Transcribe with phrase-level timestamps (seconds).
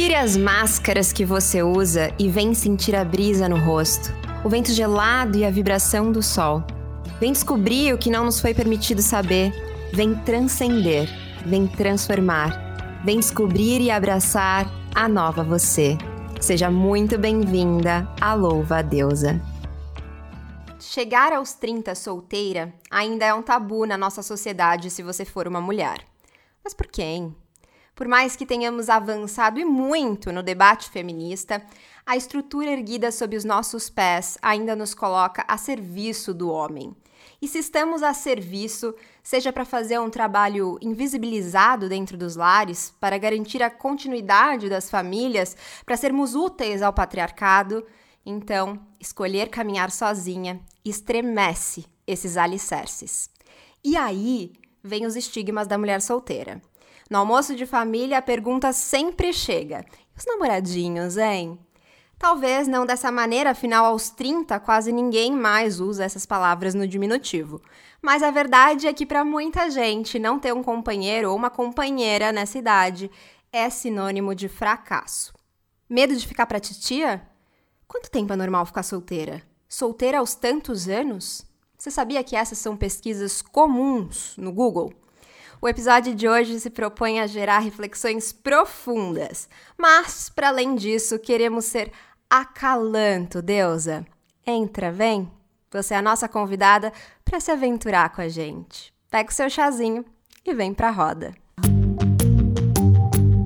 [0.00, 4.10] Tire as máscaras que você usa e vem sentir a brisa no rosto,
[4.42, 6.64] o vento gelado e a vibração do sol.
[7.20, 9.52] Vem descobrir o que não nos foi permitido saber.
[9.92, 11.06] Vem transcender,
[11.44, 13.02] vem transformar.
[13.04, 15.98] Vem descobrir e abraçar a nova você.
[16.40, 19.38] Seja muito bem-vinda à Louva a Deusa.
[20.78, 25.60] Chegar aos 30 solteira ainda é um tabu na nossa sociedade se você for uma
[25.60, 25.98] mulher.
[26.64, 27.36] Mas por hein?
[28.00, 31.62] Por mais que tenhamos avançado e muito no debate feminista,
[32.06, 36.96] a estrutura erguida sob os nossos pés ainda nos coloca a serviço do homem.
[37.42, 43.18] E se estamos a serviço, seja para fazer um trabalho invisibilizado dentro dos lares, para
[43.18, 47.84] garantir a continuidade das famílias, para sermos úteis ao patriarcado,
[48.24, 53.28] então escolher caminhar sozinha estremece esses alicerces.
[53.84, 56.62] E aí vem os estigmas da mulher solteira.
[57.10, 61.58] No almoço de família, a pergunta sempre chega: e os namoradinhos, hein?
[62.16, 67.60] Talvez não dessa maneira, afinal, aos 30, quase ninguém mais usa essas palavras no diminutivo.
[68.00, 72.30] Mas a verdade é que, para muita gente, não ter um companheiro ou uma companheira
[72.30, 73.10] nessa idade
[73.52, 75.32] é sinônimo de fracasso.
[75.88, 77.26] Medo de ficar pra titia?
[77.88, 79.42] Quanto tempo é normal ficar solteira?
[79.68, 81.44] Solteira aos tantos anos?
[81.76, 84.92] Você sabia que essas são pesquisas comuns no Google?
[85.62, 91.66] O episódio de hoje se propõe a gerar reflexões profundas, mas, para além disso, queremos
[91.66, 91.92] ser
[92.30, 94.06] acalanto, deusa.
[94.46, 95.30] Entra, vem.
[95.70, 96.90] Você é a nossa convidada
[97.22, 98.90] para se aventurar com a gente.
[99.10, 100.02] Pega o seu chazinho
[100.46, 101.34] e vem para a roda.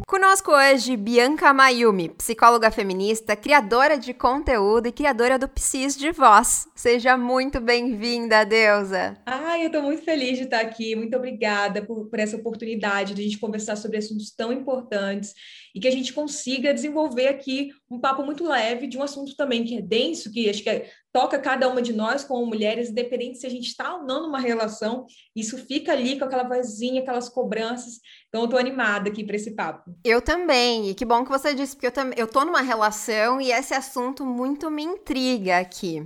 [0.07, 6.69] Conosco hoje, Bianca Mayumi, psicóloga feminista, criadora de conteúdo e criadora do Psis de Voz.
[6.75, 9.17] Seja muito bem-vinda, Deusa.
[9.25, 10.95] Ai, eu estou muito feliz de estar aqui.
[10.95, 15.33] Muito obrigada por, por essa oportunidade de a gente conversar sobre assuntos tão importantes
[15.75, 19.65] e que a gente consiga desenvolver aqui um papo muito leve de um assunto também
[19.65, 23.39] que é denso, que acho que é, toca cada uma de nós como mulheres, independente
[23.39, 27.29] se a gente está ou não numa relação, isso fica ali com aquela vozinha, aquelas
[27.29, 28.01] cobranças.
[28.29, 29.95] Então, eu estou animada aqui para esse papo.
[30.05, 33.53] Eu também, e que bom que você disse, porque eu, tam eu numa relação e
[33.53, 36.05] esse assunto muito me intriga aqui.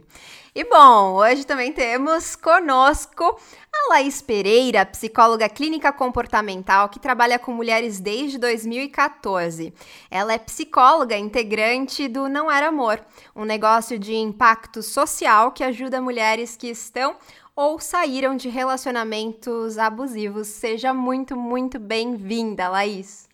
[0.54, 3.38] E bom, hoje também temos conosco
[3.70, 9.74] a Laís Pereira, psicóloga clínica comportamental que trabalha com mulheres desde 2014.
[10.10, 13.04] Ela é psicóloga integrante do Não Era Amor,
[13.36, 17.16] um negócio de impacto social que ajuda mulheres que estão
[17.54, 20.46] ou saíram de relacionamentos abusivos.
[20.48, 23.28] Seja muito, muito bem-vinda, Laís.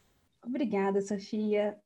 [0.44, 1.78] Obrigada, Sofia.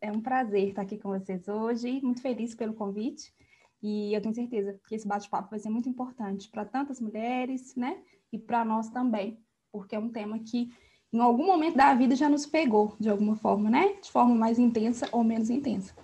[0.00, 2.00] É um prazer estar aqui com vocês hoje.
[2.02, 3.34] Muito feliz pelo convite.
[3.82, 7.98] E eu tenho certeza que esse bate-papo vai ser muito importante para tantas mulheres, né?
[8.32, 9.38] E para nós também,
[9.70, 10.70] porque é um tema que
[11.12, 13.94] em algum momento da vida já nos pegou de alguma forma, né?
[14.02, 15.94] De forma mais intensa ou menos intensa.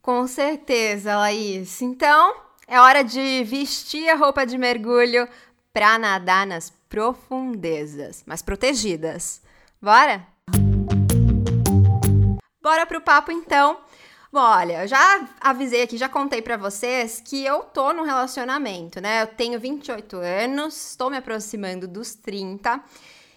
[0.00, 1.80] Com certeza, Laís.
[1.80, 2.34] Então,
[2.68, 5.28] é hora de vestir a roupa de mergulho
[5.72, 9.42] para nadar nas profundezas, mas protegidas.
[9.82, 10.26] Bora?
[12.62, 13.78] Bora pro papo então.
[14.34, 19.00] Bom, olha, eu já avisei aqui, já contei para vocês que eu tô num relacionamento,
[19.00, 19.22] né?
[19.22, 22.82] Eu tenho 28 anos, estou me aproximando dos 30.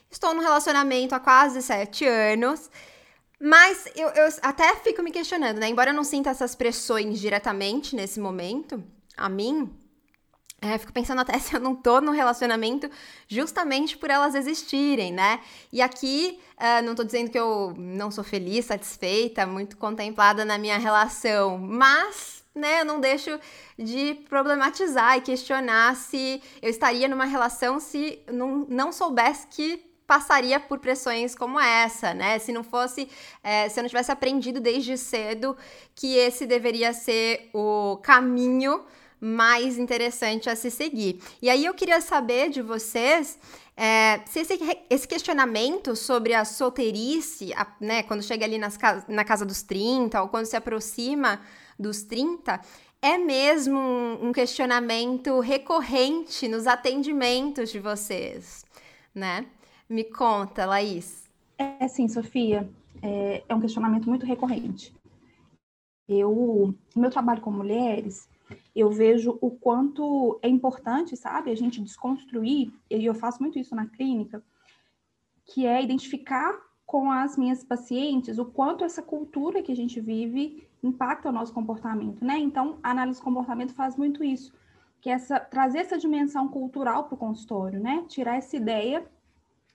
[0.09, 2.71] Estou num relacionamento há quase 7 anos.
[3.39, 5.69] Mas eu, eu até fico me questionando, né?
[5.69, 8.83] Embora eu não sinta essas pressões diretamente nesse momento,
[9.15, 9.71] a mim,
[10.61, 12.89] é, fico pensando até se eu não tô no relacionamento
[13.27, 15.39] justamente por elas existirem, né?
[15.71, 20.57] E aqui, uh, não tô dizendo que eu não sou feliz, satisfeita, muito contemplada na
[20.57, 23.39] minha relação, mas, né, eu não deixo
[23.77, 30.57] de problematizar e questionar se eu estaria numa relação se não, não soubesse que passaria
[30.57, 32.39] por pressões como essa, né?
[32.39, 33.09] Se não fosse,
[33.43, 35.55] é, se eu não tivesse aprendido desde cedo
[35.93, 38.85] que esse deveria ser o caminho
[39.19, 41.21] mais interessante a se seguir.
[41.41, 43.39] E aí eu queria saber de vocês
[43.75, 48.77] é, se esse, esse, questionamento sobre a solteirice, a, né, quando chega ali nas,
[49.07, 51.39] na casa dos 30 ou quando se aproxima
[51.77, 52.59] dos 30,
[53.01, 58.65] é mesmo um, um questionamento recorrente nos atendimentos de vocês,
[59.13, 59.45] né?
[59.87, 61.29] Me conta, Laís.
[61.57, 62.67] É sim, Sofia.
[63.01, 64.93] É, é um questionamento muito recorrente.
[66.09, 68.27] Eu, meu trabalho com mulheres,
[68.75, 73.75] eu vejo o quanto é importante, sabe, a gente desconstruir, e eu faço muito isso
[73.75, 74.43] na clínica,
[75.45, 80.65] que é identificar com as minhas pacientes o quanto essa cultura que a gente vive
[80.81, 82.37] impacta o nosso comportamento, né?
[82.37, 84.53] Então, a análise de comportamento faz muito isso,
[85.01, 88.05] que é essa trazer essa dimensão cultural para o consultório, né?
[88.07, 89.05] Tirar essa ideia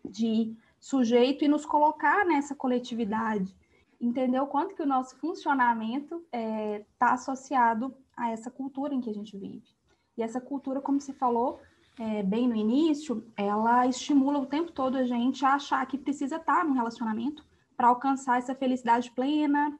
[0.02, 3.54] de sujeito e nos colocar nessa coletividade
[4.02, 9.00] entender o quanto que o nosso funcionamento está é, tá associado a essa cultura em
[9.00, 9.62] que a gente vive.
[10.16, 11.60] E essa cultura, como se falou
[11.98, 16.36] é, bem no início, ela estimula o tempo todo a gente a achar que precisa
[16.36, 17.44] estar num relacionamento
[17.76, 19.78] para alcançar essa felicidade plena,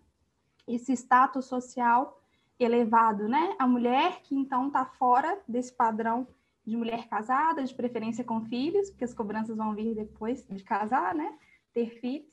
[0.67, 2.19] esse status social
[2.59, 3.57] elevado, né?
[3.59, 6.27] A mulher que então está fora desse padrão
[6.65, 11.15] de mulher casada, de preferência com filhos, porque as cobranças vão vir depois de casar,
[11.15, 11.37] né?
[11.75, 12.32] Ter filhos,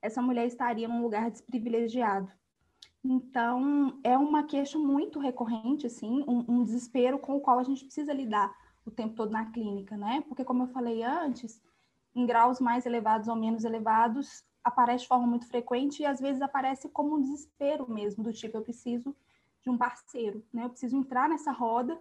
[0.00, 2.30] essa mulher estaria num lugar desprivilegiado.
[3.04, 7.84] Então, é uma queixa muito recorrente, assim, um, um, desespero com o qual a gente
[7.84, 8.52] precisa lidar
[8.84, 10.24] o tempo todo na clínica, né?
[10.28, 11.62] Porque, como eu falei antes,
[12.14, 16.42] em graus mais elevados ou menos elevados, aparece de forma muito frequente e às vezes
[16.42, 19.14] aparece como um desespero mesmo, do tipo, eu preciso
[19.62, 20.64] de um parceiro, né?
[20.64, 21.96] Eu preciso entrar nessa roda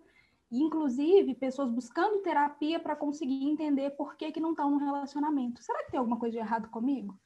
[0.51, 5.61] e, inclusive, pessoas buscando terapia para conseguir entender por que, que não estão no relacionamento.
[5.61, 7.19] Será que tem alguma coisa de errado comigo?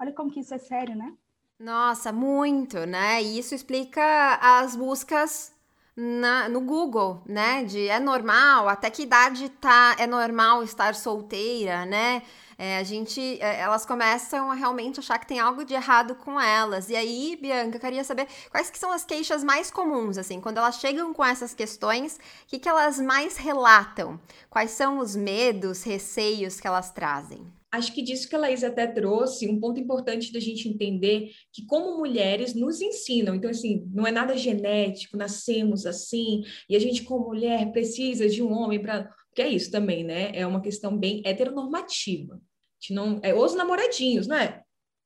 [0.00, 1.12] Olha como que isso é sério, né?
[1.58, 3.20] Nossa, muito, né?
[3.22, 5.52] E isso explica as buscas
[5.96, 7.64] na, no Google, né?
[7.64, 12.22] De é normal, até que idade tá, é normal estar solteira, né?
[12.56, 16.40] É, a gente, é, elas começam a realmente achar que tem algo de errado com
[16.40, 16.88] elas.
[16.90, 20.58] E aí, Bianca, eu queria saber quais que são as queixas mais comuns, assim, quando
[20.58, 24.20] elas chegam com essas questões, o que, que elas mais relatam?
[24.48, 27.57] Quais são os medos, receios que elas trazem?
[27.70, 31.64] Acho que disso que a Laís até trouxe, um ponto importante da gente entender que
[31.66, 37.02] como mulheres nos ensinam, então assim, não é nada genético, nascemos assim, e a gente
[37.02, 40.32] como mulher precisa de um homem para, que é isso também, né?
[40.34, 42.34] É uma questão bem heteronormativa.
[42.34, 44.62] A gente não é os namoradinhos, não é?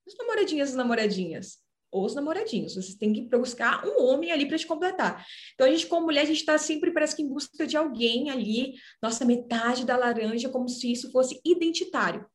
[0.07, 1.63] Os namoradinhas e namoradinhas
[1.93, 2.75] os namoradinhos.
[2.75, 5.25] Você tem que buscar um homem ali para te completar.
[5.55, 8.31] Então, a gente, como mulher, a gente está sempre, parece que, em busca de alguém
[8.31, 12.27] ali, nossa metade da laranja, como se isso fosse identitário.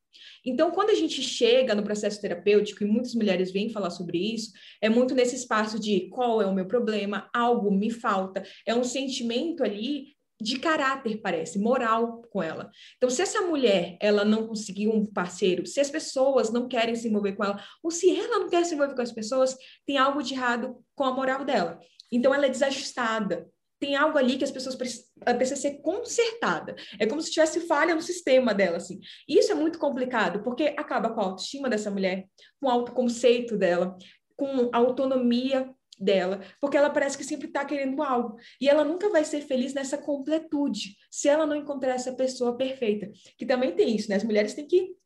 [0.44, 4.52] Então, quando a gente chega no processo terapêutico, e muitas mulheres vêm falar sobre isso,
[4.80, 8.84] é muito nesse espaço de qual é o meu problema, algo me falta, é um
[8.84, 12.70] sentimento ali de caráter, parece, moral com ela.
[12.96, 17.08] Então, se essa mulher, ela não conseguiu um parceiro, se as pessoas não querem se
[17.08, 20.22] envolver com ela, ou se ela não quer se envolver com as pessoas, tem algo
[20.22, 21.80] de errado com a moral dela.
[22.10, 23.48] Então, ela é desajustada
[23.78, 26.74] tem algo ali que as pessoas precisam ser consertada.
[26.98, 29.00] É como se tivesse falha no sistema dela, assim.
[29.28, 32.26] Isso é muito complicado, porque acaba com a autoestima dessa mulher,
[32.60, 33.96] com o autoconceito dela,
[34.36, 38.36] com a autonomia dela, porque ela parece que sempre está querendo algo.
[38.60, 43.10] E ela nunca vai ser feliz nessa completude, se ela não encontrar essa pessoa perfeita.
[43.36, 44.16] Que também tem isso, né?
[44.16, 44.96] As mulheres têm que.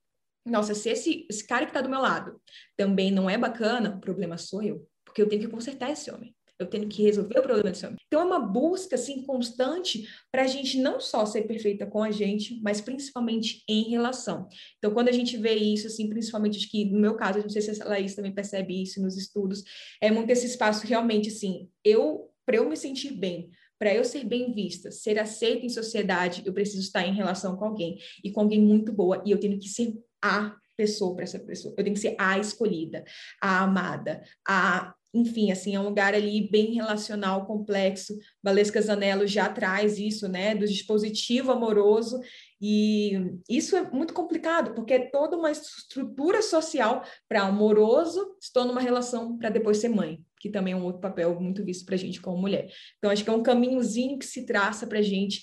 [0.44, 2.40] Nossa, se esse, esse cara que está do meu lado
[2.76, 6.34] também não é bacana, o problema sou eu, porque eu tenho que consertar esse homem
[6.62, 7.98] eu tenho que resolver o problema desse homem.
[8.06, 12.10] Então, é uma busca, assim, constante para a gente não só ser perfeita com a
[12.10, 14.48] gente, mas principalmente em relação.
[14.78, 17.82] Então, quando a gente vê isso, assim, principalmente, que no meu caso, não sei se
[17.82, 19.62] a Laís também percebe isso nos estudos,
[20.00, 24.24] é muito esse espaço realmente, assim, eu, para eu me sentir bem, para eu ser
[24.24, 28.40] bem vista, ser aceita em sociedade, eu preciso estar em relação com alguém, e com
[28.40, 29.92] alguém muito boa, e eu tenho que ser
[30.22, 31.74] a pessoa para essa pessoa.
[31.76, 33.04] Eu tenho que ser a escolhida,
[33.40, 38.18] a amada, a enfim, assim, é um lugar ali bem relacional, complexo.
[38.42, 42.18] Valesca Zanello já traz isso, né, do dispositivo amoroso,
[42.60, 43.12] e
[43.48, 49.36] isso é muito complicado, porque é toda uma estrutura social para amoroso, estou numa relação
[49.36, 52.20] para depois ser mãe, que também é um outro papel muito visto para a gente
[52.20, 52.70] como mulher.
[52.98, 55.42] Então, acho que é um caminhozinho que se traça para a gente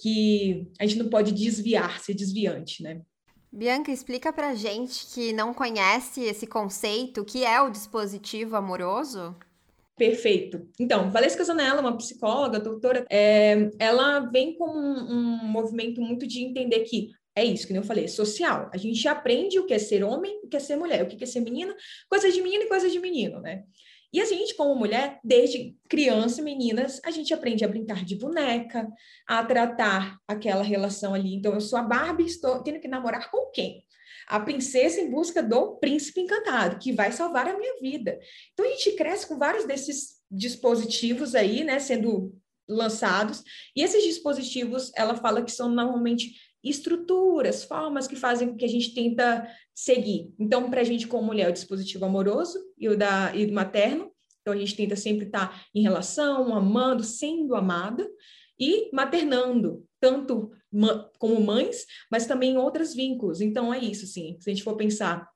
[0.00, 3.02] que a gente não pode desviar, ser desviante, né?
[3.50, 9.34] Bianca, explica pra gente que não conhece esse conceito, que é o dispositivo amoroso?
[9.96, 10.68] Perfeito.
[10.78, 16.40] Então, Valesca Zanella, uma psicóloga, doutora, é, ela vem com um, um, movimento muito de
[16.40, 18.70] entender que é isso que eu falei, é social.
[18.72, 21.22] A gente aprende o que é ser homem, o que é ser mulher, o que
[21.22, 21.74] é ser menina,
[22.08, 23.64] coisa de menina e coisa de menino, né?
[24.12, 28.88] E a gente, como mulher, desde criança, meninas, a gente aprende a brincar de boneca,
[29.26, 31.34] a tratar aquela relação ali.
[31.34, 33.84] Então, eu sou a Barbie, estou tendo que namorar com quem?
[34.26, 38.18] A princesa em busca do príncipe encantado, que vai salvar a minha vida.
[38.52, 42.34] Então, a gente cresce com vários desses dispositivos aí, né, sendo
[42.68, 43.42] lançados.
[43.74, 46.32] E esses dispositivos, ela fala que são normalmente
[46.68, 50.32] estruturas, formas que fazem com que a gente tenta seguir.
[50.38, 54.10] Então, para a gente, como mulher, o dispositivo amoroso e o, da, e o materno.
[54.40, 58.08] Então, a gente tenta sempre estar tá em relação, amando, sendo amada
[58.58, 60.50] e maternando, tanto
[61.18, 63.40] como mães, mas também outros vínculos.
[63.40, 65.28] Então, é isso, assim, se a gente for pensar,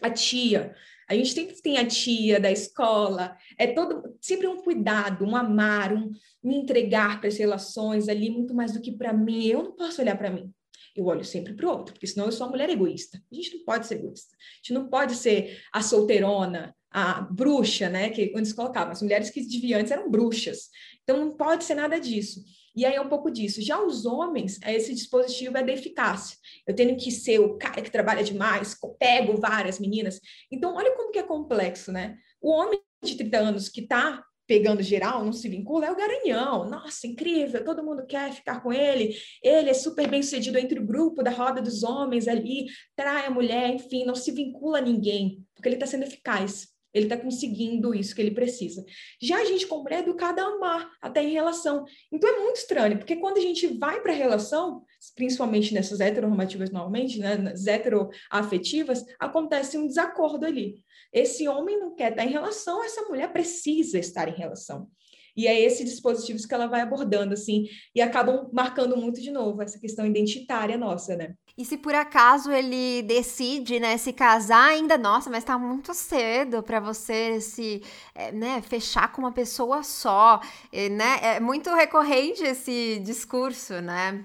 [0.00, 0.74] a tia,
[1.08, 5.92] a gente sempre tem a tia da escola, é todo sempre um cuidado, um amar,
[5.92, 9.46] um me entregar para as relações ali muito mais do que para mim.
[9.46, 10.54] Eu não posso olhar para mim
[10.96, 13.22] eu olho sempre para o outro, porque senão eu sou uma mulher egoísta.
[13.30, 14.36] A gente não pode ser egoísta.
[14.36, 18.10] A gente não pode ser a solteirona, a bruxa, né?
[18.10, 20.68] Que onde se colocava, as mulheres que deviantes eram bruxas.
[21.02, 22.42] Então não pode ser nada disso.
[22.74, 23.60] E aí é um pouco disso.
[23.62, 26.36] Já os homens, esse dispositivo é da eficácia.
[26.66, 30.20] Eu tenho que ser o cara que trabalha demais, pego várias meninas.
[30.50, 32.16] Então, olha como que é complexo, né?
[32.40, 36.68] O homem de 30 anos que está pegando geral, não se vincula, é o garanhão.
[36.68, 39.14] Nossa, incrível, todo mundo quer ficar com ele.
[39.40, 42.66] Ele é super bem sucedido entre o grupo da roda dos homens ali,
[42.96, 46.66] trai a mulher, enfim, não se vincula a ninguém, porque ele está sendo eficaz.
[46.92, 48.84] Ele está conseguindo isso que ele precisa.
[49.20, 51.84] Já a gente, como é educada a amar, até em relação.
[52.10, 56.70] Então é muito estranho, porque quando a gente vai para a relação, principalmente nessas heteronormativas
[56.70, 60.82] normalmente, né, nas heteroafetivas, acontece um desacordo ali.
[61.12, 64.88] Esse homem não quer estar em relação, essa mulher precisa estar em relação.
[65.36, 69.62] E é esse dispositivos que ela vai abordando, assim, e acabam marcando muito de novo
[69.62, 71.34] essa questão identitária nossa, né?
[71.56, 76.62] E se por acaso ele decide, né, se casar ainda, nossa, mas tá muito cedo
[76.62, 77.82] para você se,
[78.14, 80.40] é, né, fechar com uma pessoa só,
[80.72, 81.18] é, né?
[81.22, 84.24] É muito recorrente esse discurso, né?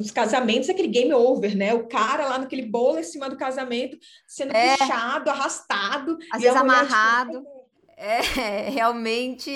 [0.00, 1.74] Os casamentos, aquele game over, né?
[1.74, 4.76] O cara lá naquele bolo em cima do casamento, sendo é.
[4.76, 6.18] puxado, arrastado.
[6.32, 7.38] Às vezes amarrado.
[7.38, 7.55] Tipo,
[7.96, 8.20] é,
[8.70, 9.50] realmente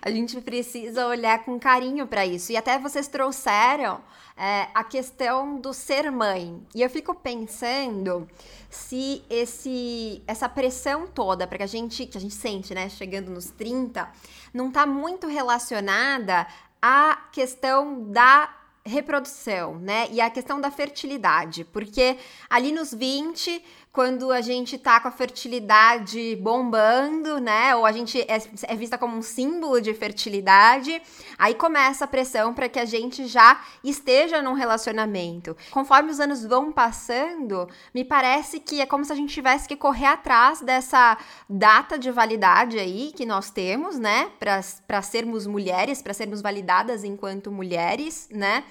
[0.00, 2.52] a gente precisa olhar com carinho para isso.
[2.52, 4.00] E até vocês trouxeram
[4.36, 6.64] é, a questão do ser mãe.
[6.74, 8.28] E eu fico pensando
[8.68, 13.30] se esse essa pressão toda para que a gente que a gente sente, né, chegando
[13.30, 14.08] nos 30,
[14.54, 16.46] não está muito relacionada
[16.80, 20.08] à questão da reprodução, né?
[20.10, 22.16] E a questão da fertilidade, porque
[22.48, 27.74] ali nos 20 quando a gente tá com a fertilidade bombando, né?
[27.74, 31.02] Ou a gente é, é vista como um símbolo de fertilidade,
[31.36, 35.56] aí começa a pressão para que a gente já esteja num relacionamento.
[35.72, 39.76] Conforme os anos vão passando, me parece que é como se a gente tivesse que
[39.76, 41.18] correr atrás dessa
[41.48, 44.30] data de validade aí que nós temos, né?
[44.38, 48.62] Para sermos mulheres, para sermos validadas enquanto mulheres, né?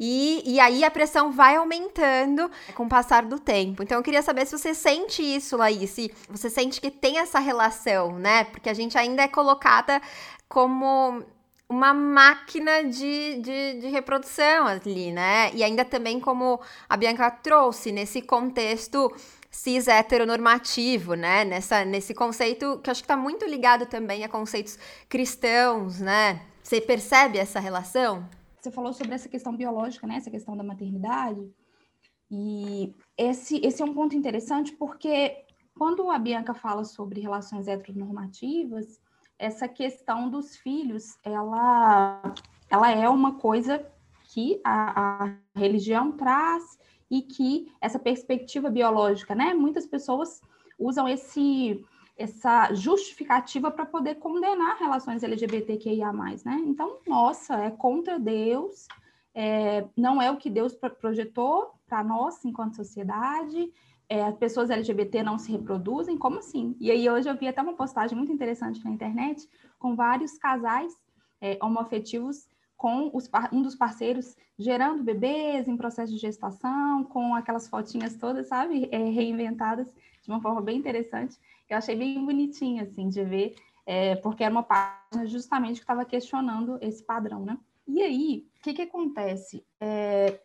[0.00, 3.82] E, e aí a pressão vai aumentando com o passar do tempo.
[3.82, 5.90] Então eu queria saber se você sente isso, Laís?
[5.90, 8.44] Se você sente que tem essa relação, né?
[8.44, 10.00] Porque a gente ainda é colocada
[10.48, 11.22] como
[11.68, 15.50] uma máquina de, de, de, reprodução ali, né?
[15.54, 19.10] E ainda também como a Bianca trouxe, nesse contexto
[19.50, 21.44] cis heteronormativo, né?
[21.44, 24.78] Nessa, nesse conceito que acho que está muito ligado também a conceitos
[25.08, 26.42] cristãos, né?
[26.62, 28.28] Você percebe essa relação?
[28.60, 30.16] Você falou sobre essa questão biológica, né?
[30.16, 31.50] Essa questão da maternidade.
[32.34, 35.44] E esse, esse é um ponto interessante porque
[35.76, 38.98] quando a Bianca fala sobre relações heteronormativas,
[39.38, 42.22] essa questão dos filhos, ela,
[42.70, 43.84] ela é uma coisa
[44.32, 46.78] que a, a religião traz
[47.10, 49.52] e que essa perspectiva biológica, né?
[49.52, 50.40] Muitas pessoas
[50.78, 51.84] usam esse
[52.16, 56.62] essa justificativa para poder condenar relações LGBTQIA+, né?
[56.66, 58.86] Então, nossa, é contra Deus,
[59.34, 63.70] é, não é o que Deus projetou para nós enquanto sociedade,
[64.08, 66.74] é, as pessoas LGBT não se reproduzem, como assim?
[66.80, 69.46] E aí hoje eu vi até uma postagem muito interessante na internet
[69.78, 70.90] com vários casais
[71.38, 77.68] é, homoafetivos com os, um dos parceiros gerando bebês em processo de gestação, com aquelas
[77.68, 81.36] fotinhas todas, sabe, é, reinventadas de uma forma bem interessante.
[81.68, 86.06] Eu achei bem bonitinha, assim, de ver, é, porque era uma página justamente que estava
[86.06, 87.58] questionando esse padrão, né?
[87.86, 89.62] E aí, o que, que acontece?
[89.78, 90.40] É,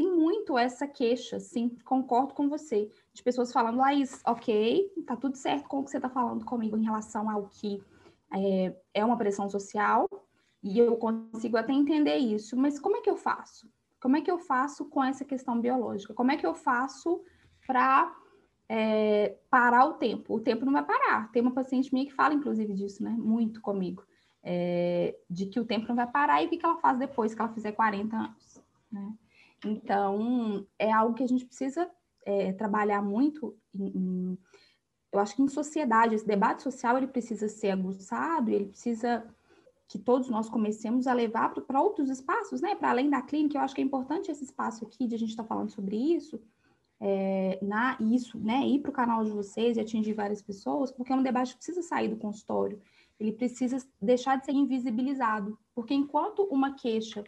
[0.00, 5.36] tem muito essa queixa, sim, concordo com você, de pessoas falando, Laís, ok, tá tudo
[5.36, 7.82] certo com o que você está falando comigo em relação ao que
[8.32, 10.08] é, é uma pressão social,
[10.62, 13.70] e eu consigo até entender isso, mas como é que eu faço?
[14.00, 16.14] Como é que eu faço com essa questão biológica?
[16.14, 17.22] Como é que eu faço
[17.66, 18.10] para
[18.66, 20.34] é, parar o tempo?
[20.34, 21.30] O tempo não vai parar.
[21.30, 23.10] Tem uma paciente minha que fala, inclusive, disso, né?
[23.10, 24.02] Muito comigo
[24.42, 27.42] é, de que o tempo não vai parar e o que ela faz depois que
[27.42, 29.12] ela fizer 40 anos, né?
[29.64, 31.90] Então, é algo que a gente precisa
[32.24, 34.38] é, trabalhar muito em, em,
[35.12, 39.26] eu acho que em sociedade, esse debate social, ele precisa ser aguçado, ele precisa
[39.88, 42.76] que todos nós comecemos a levar para outros espaços, né?
[42.76, 45.30] Para além da clínica, eu acho que é importante esse espaço aqui de a gente
[45.30, 46.40] estar tá falando sobre isso,
[47.00, 48.64] é, na isso, né?
[48.66, 51.56] Ir para o canal de vocês e atingir várias pessoas, porque é um debate que
[51.56, 52.80] precisa sair do consultório
[53.20, 57.22] ele precisa deixar de ser invisibilizado, porque enquanto uma queixa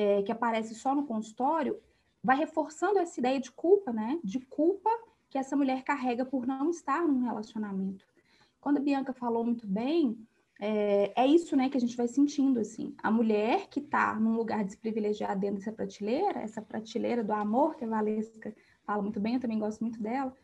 [0.00, 1.78] é, que aparece só no consultório
[2.22, 4.18] vai reforçando essa ideia de culpa, né?
[4.24, 4.90] De culpa
[5.28, 8.04] que essa mulher carrega por não estar num relacionamento.
[8.60, 10.18] Quando a Bianca falou muito bem,
[10.58, 12.94] é, é isso, né, que a gente vai sentindo assim.
[13.02, 17.84] A mulher que está num lugar desprivilegiado dentro dessa prateleira, essa prateleira do amor que
[17.84, 18.54] a Valesca
[18.84, 20.34] fala muito bem, eu também gosto muito dela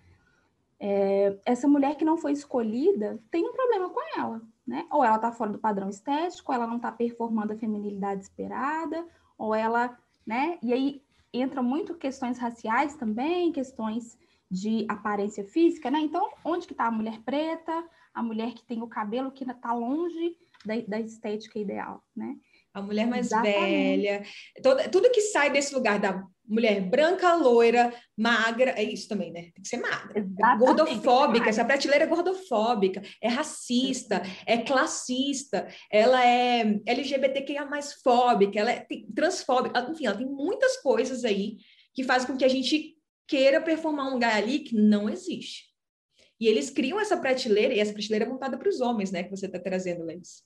[0.78, 4.86] é, essa mulher que não foi escolhida tem um problema com ela, né?
[4.90, 9.06] Ou ela está fora do padrão estético, ou ela não está performando a feminilidade esperada,
[9.38, 10.58] ou ela, né?
[10.62, 11.02] E aí
[11.32, 14.18] entra muito questões raciais também, questões
[14.50, 15.98] de aparência física, né?
[16.00, 19.72] Então, onde que está a mulher preta, a mulher que tem o cabelo que está
[19.72, 22.36] longe da, da, estética ideal, né?
[22.76, 24.02] A mulher mais Exatamente.
[24.02, 24.22] velha,
[24.62, 29.44] toda, tudo que sai desse lugar da mulher branca, loira, magra, é isso também, né?
[29.44, 30.20] Tem que ser magra.
[30.20, 30.58] Exatamente.
[30.58, 38.70] Gordofóbica, essa prateleira é gordofóbica, é racista, é classista, ela é LGBTQIA mais fóbica, ela
[38.70, 41.56] é transfóbica, enfim, ela tem muitas coisas aí
[41.94, 42.94] que fazem com que a gente
[43.26, 45.64] queira performar um lugar ali que não existe.
[46.38, 49.22] E eles criam essa prateleira, e essa prateleira é montada para os homens, né?
[49.22, 50.44] Que você está trazendo, Lenis.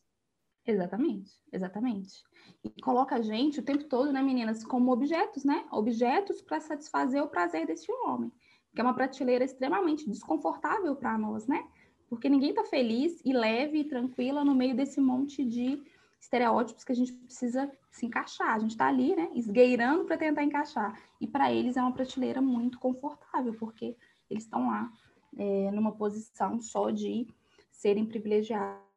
[0.66, 2.22] Exatamente, exatamente.
[2.62, 5.64] E coloca a gente o tempo todo, né, meninas, como objetos, né?
[5.72, 8.30] Objetos para satisfazer o prazer desse homem.
[8.74, 11.66] Que é uma prateleira extremamente desconfortável para nós, né?
[12.08, 15.82] Porque ninguém está feliz e leve e tranquila no meio desse monte de
[16.20, 18.54] estereótipos que a gente precisa se encaixar.
[18.54, 21.00] A gente está ali, né, esgueirando para tentar encaixar.
[21.20, 23.96] E para eles é uma prateleira muito confortável, porque
[24.28, 24.92] eles estão lá
[25.38, 27.26] é, numa posição só de
[27.70, 28.89] serem privilegiados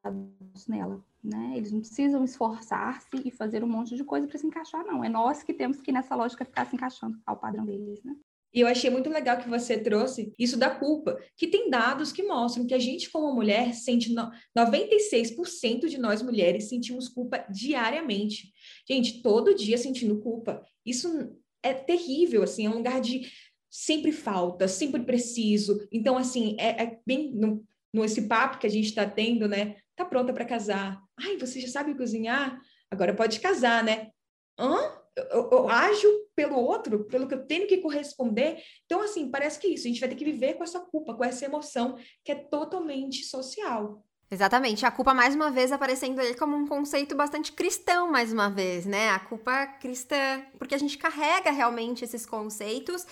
[0.67, 1.03] nela.
[1.23, 1.53] Né?
[1.55, 5.03] Eles não precisam esforçar-se e fazer um monte de coisa para se encaixar, não.
[5.03, 8.15] É nós que temos que, nessa lógica, ficar se encaixando ao padrão deles, né?
[8.53, 12.21] E eu achei muito legal que você trouxe isso da culpa, que tem dados que
[12.21, 14.29] mostram que a gente, como mulher, sente no...
[14.55, 18.53] 96% de nós mulheres sentimos culpa diariamente.
[18.87, 20.63] Gente, todo dia sentindo culpa.
[20.85, 23.27] Isso é terrível, assim, é um lugar de
[23.71, 25.87] sempre falta, sempre preciso.
[25.91, 29.77] Então, assim, é, é bem no, no esse papo que a gente está tendo, né?
[29.95, 31.01] Tá pronta para casar.
[31.19, 32.59] Ai, você já sabe cozinhar?
[32.89, 34.09] Agora pode casar, né?
[34.57, 35.03] Hã?
[35.15, 38.57] eu, eu, ajo pelo outro, pelo que eu tenho que corresponder.
[38.85, 39.85] Então, assim, parece que é isso.
[39.85, 43.23] A gente vai ter que viver com essa culpa, com essa emoção que é totalmente
[43.23, 44.03] social.
[44.31, 44.83] Exatamente.
[44.85, 48.85] A culpa, mais uma vez, aparecendo aí como um conceito bastante cristão, mais uma vez,
[48.85, 49.09] né?
[49.09, 53.05] A culpa cristã, porque a gente carrega realmente esses conceitos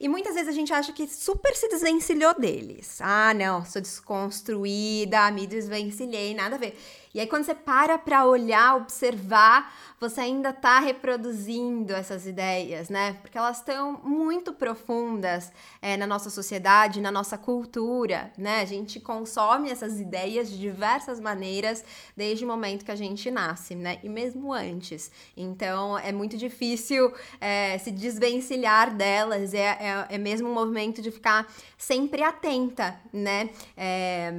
[0.00, 3.00] e muitas vezes a gente acha que super se desvencilhou deles.
[3.00, 6.78] Ah, não, sou desconstruída, me desvencilhei, nada a ver.
[7.14, 13.14] E aí, quando você para para olhar, observar, você ainda está reproduzindo essas ideias, né?
[13.22, 15.50] Porque elas estão muito profundas
[15.82, 18.60] é, na nossa sociedade, na nossa cultura, né?
[18.60, 21.84] A gente consome essas ideias de diversas maneiras
[22.16, 23.98] desde o momento que a gente nasce, né?
[24.04, 25.10] E mesmo antes.
[25.36, 29.54] Então, é muito difícil é, se desvencilhar delas.
[29.54, 31.46] É, é, é, mesmo um movimento de ficar
[31.76, 33.50] sempre atenta, né?
[33.76, 34.32] É,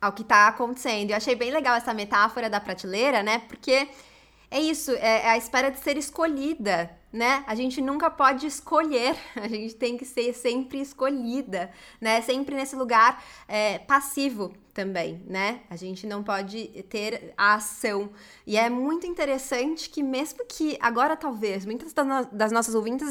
[0.00, 1.10] ao que está acontecendo.
[1.10, 3.40] Eu achei bem legal essa metáfora da prateleira, né?
[3.40, 3.88] Porque
[4.50, 7.44] é isso, é, é a espera de ser escolhida, né?
[7.46, 12.20] A gente nunca pode escolher, a gente tem que ser sempre escolhida, né?
[12.22, 15.60] Sempre nesse lugar é, passivo também, né?
[15.68, 18.08] A gente não pode ter a ação.
[18.46, 21.92] E é muito interessante que, mesmo que agora talvez muitas
[22.32, 23.06] das nossas ouvintes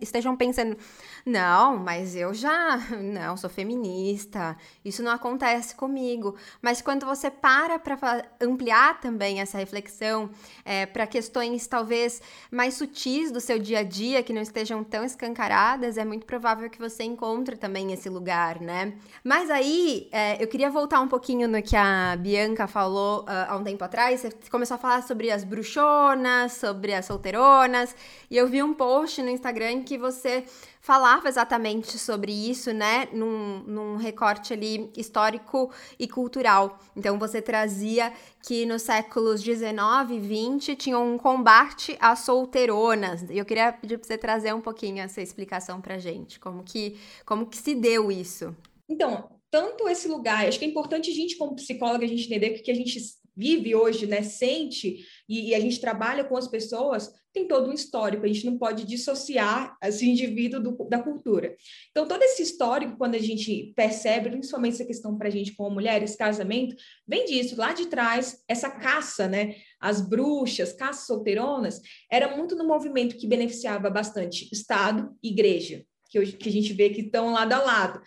[0.00, 0.76] estejam, pensando,
[1.24, 6.34] não, mas eu já não sou feminista, isso não acontece comigo.
[6.60, 10.28] Mas quando você para para ampliar também essa reflexão
[10.64, 15.04] é, para questões talvez mais sutis do seu dia a dia, que não estejam tão
[15.04, 18.94] escancaradas, é muito provável que você encontre também esse lugar, né?
[19.22, 23.54] Mas aí é, eu queria voltar um pouquinho no que a Bianca falou uh, há
[23.58, 24.22] um tempo atrás.
[24.22, 27.94] Você começou a falar sobre as bruxonas, sobre as solteironas,
[28.30, 30.42] e eu vi um post no Instagram que você
[30.80, 36.78] falava exatamente sobre isso, né, num, num recorte ali histórico e cultural.
[36.96, 38.10] Então você trazia
[38.42, 43.28] que nos séculos 19 e 20 tinha um combate às solteironas.
[43.28, 46.98] E eu queria pedir para você trazer um pouquinho essa explicação para gente, como que,
[47.26, 48.56] como que se deu isso.
[48.88, 52.58] Então, tanto esse lugar, acho que é importante a gente, como psicóloga, a gente entender
[52.58, 52.98] que a gente
[53.36, 57.72] vive hoje, né, sente, e, e, a gente trabalha com as pessoas, tem todo um
[57.72, 61.54] histórico, a gente não pode dissociar esse indivíduo do, da cultura.
[61.90, 65.70] Então, todo esse histórico, quando a gente percebe, principalmente essa questão para a gente como
[65.70, 66.74] mulheres, casamento,
[67.06, 72.66] vem disso, lá de trás, essa caça, né, as bruxas, caças solteironas, era muito no
[72.66, 77.52] movimento que beneficiava bastante Estado e igreja, que, que a gente vê que estão lado
[77.52, 78.02] a lado.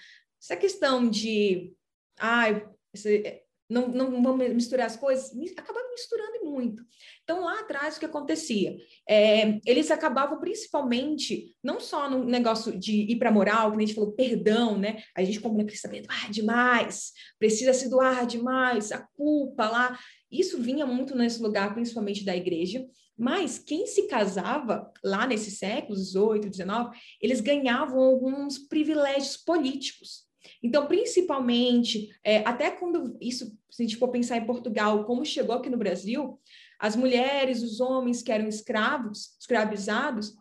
[0.45, 1.73] Essa questão de,
[2.19, 6.85] ai, ah, não, não vamos misturar as coisas, acaba misturando muito.
[7.23, 8.77] Então, lá atrás, o que acontecia?
[9.09, 13.79] É, eles acabavam principalmente, não só no negócio de ir para a moral, que a
[13.79, 15.01] gente falou, perdão, né?
[15.15, 19.97] A gente, como mulher, precisa perdoar demais, precisa se doar demais, a culpa lá.
[20.31, 22.85] Isso vinha muito nesse lugar, principalmente da igreja.
[23.17, 30.24] Mas quem se casava lá nesses séculos, 18, 19, eles ganhavam alguns privilégios políticos.
[30.65, 35.53] Então, principalmente, é, até quando isso, se a gente for pensar em Portugal, como chegou
[35.53, 36.39] aqui no Brasil,
[36.79, 40.33] as mulheres, os homens que eram escravos, escravizados,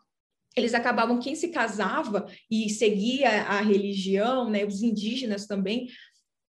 [0.57, 5.91] eles acabavam, quem se casava e seguia a religião, né, os indígenas também,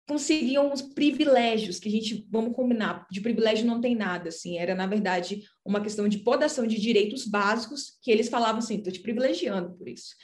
[0.07, 4.73] conseguiam os privilégios, que a gente, vamos combinar, de privilégio não tem nada, assim, era,
[4.73, 9.01] na verdade, uma questão de podação de direitos básicos, que eles falavam assim, estou te
[9.01, 10.15] privilegiando por isso.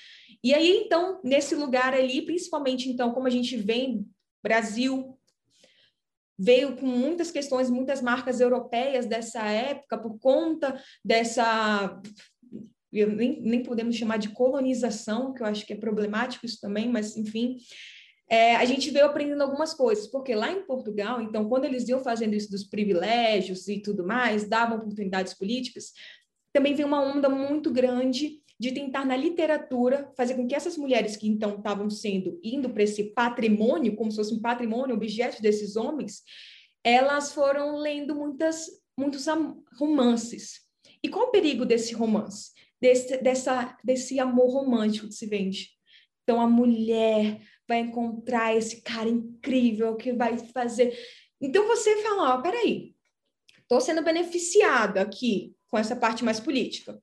[0.41, 4.05] E aí, então, nesse lugar ali, principalmente, então, como a gente vem,
[4.41, 5.17] Brasil,
[6.39, 12.01] veio com muitas questões, muitas marcas europeias dessa época, por conta dessa
[12.91, 17.17] nem, nem podemos chamar de colonização, que eu acho que é problemático isso também, mas
[17.17, 17.57] enfim,
[18.33, 21.99] é, a gente veio aprendendo algumas coisas, porque lá em Portugal, então, quando eles iam
[21.99, 25.91] fazendo isso dos privilégios e tudo mais, davam oportunidades políticas,
[26.51, 31.15] também veio uma onda muito grande de tentar na literatura fazer com que essas mulheres
[31.15, 35.75] que então estavam sendo indo para esse patrimônio, como se fosse um patrimônio, objeto desses
[35.75, 36.23] homens,
[36.83, 38.65] elas foram lendo muitas
[38.97, 39.27] muitos
[39.77, 40.61] romances.
[41.03, 42.51] E qual o perigo desse romance?
[42.81, 45.69] Desse, dessa, desse amor romântico que se vende.
[46.23, 50.97] Então, a mulher vai encontrar esse cara incrível que vai fazer.
[51.41, 52.93] Então você fala: ó, peraí,
[53.61, 57.01] estou sendo beneficiada aqui com essa parte mais política.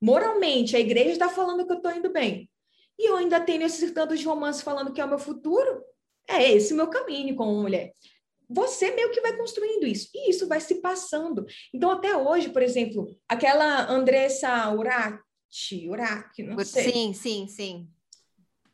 [0.00, 2.50] Moralmente, a igreja está falando que eu estou indo bem.
[2.98, 5.82] E eu ainda tenho esses tantos de romance falando que é o meu futuro.
[6.28, 7.94] É esse o meu caminho como mulher.
[8.48, 10.10] Você meio que vai construindo isso.
[10.14, 11.46] E isso vai se passando.
[11.72, 16.92] Então, até hoje, por exemplo, aquela Andressa Urati, Urati, não sei.
[16.92, 17.88] Sim, sim, sim.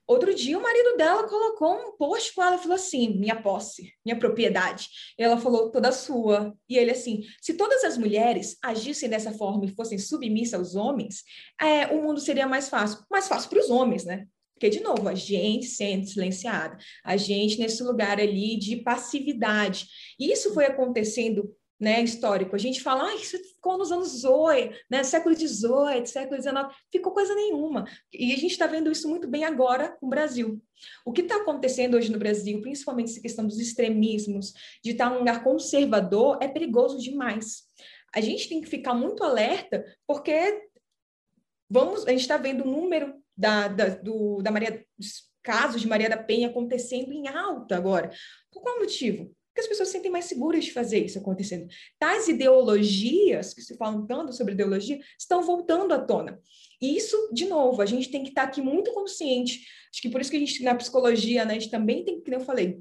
[0.07, 3.93] Outro dia, o marido dela colocou um post com ela e falou assim: minha posse,
[4.05, 4.89] minha propriedade.
[5.19, 6.57] E ela falou toda sua.
[6.69, 11.25] E ele assim: se todas as mulheres agissem dessa forma e fossem submissas aos homens,
[11.61, 13.05] é, o mundo seria mais fácil.
[13.11, 14.27] Mais fácil para os homens, né?
[14.55, 19.87] Porque, de novo, a gente sendo silenciada, a gente nesse lugar ali de passividade.
[20.19, 22.57] E isso foi acontecendo né, histórico.
[22.57, 27.13] A gente fala, ah, isso ficou nos anos 8, né, século XVIII, século XIX, ficou
[27.13, 27.85] coisa nenhuma.
[28.13, 30.61] E a gente está vendo isso muito bem agora com o Brasil.
[31.05, 35.19] O que está acontecendo hoje no Brasil, principalmente essa questão dos extremismos, de estar num
[35.19, 37.65] lugar conservador, é perigoso demais.
[38.15, 40.69] A gente tem que ficar muito alerta, porque
[41.69, 44.83] vamos, a gente está vendo o número da, da, do, da Maria,
[45.43, 48.11] casos de Maria da Penha acontecendo em alta agora.
[48.51, 49.36] Por qual motivo?
[49.57, 51.67] Porque as pessoas se sentem mais seguras de fazer isso acontecendo.
[51.99, 56.39] Tais ideologias, que se falam tanto sobre ideologia, estão voltando à tona.
[56.81, 59.67] E isso, de novo, a gente tem que estar aqui muito consciente.
[59.91, 62.37] Acho que por isso que a gente, na psicologia, né, a gente também tem, como
[62.37, 62.79] eu falei,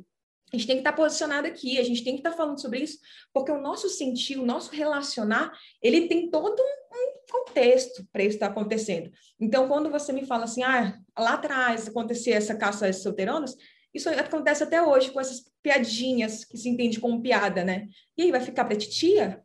[0.52, 3.00] a gente tem que estar posicionado aqui, a gente tem que estar falando sobre isso,
[3.34, 6.86] porque o nosso sentir, o nosso relacionar, ele tem todo um,
[7.32, 9.12] contexto para isso estar acontecendo.
[9.40, 13.56] Então, quando você me fala assim, ah, lá atrás acontecia essa caça às solteironas,
[13.96, 17.88] isso acontece até hoje com essas piadinhas que se entende como piada, né?
[18.18, 19.44] E aí vai ficar para titia?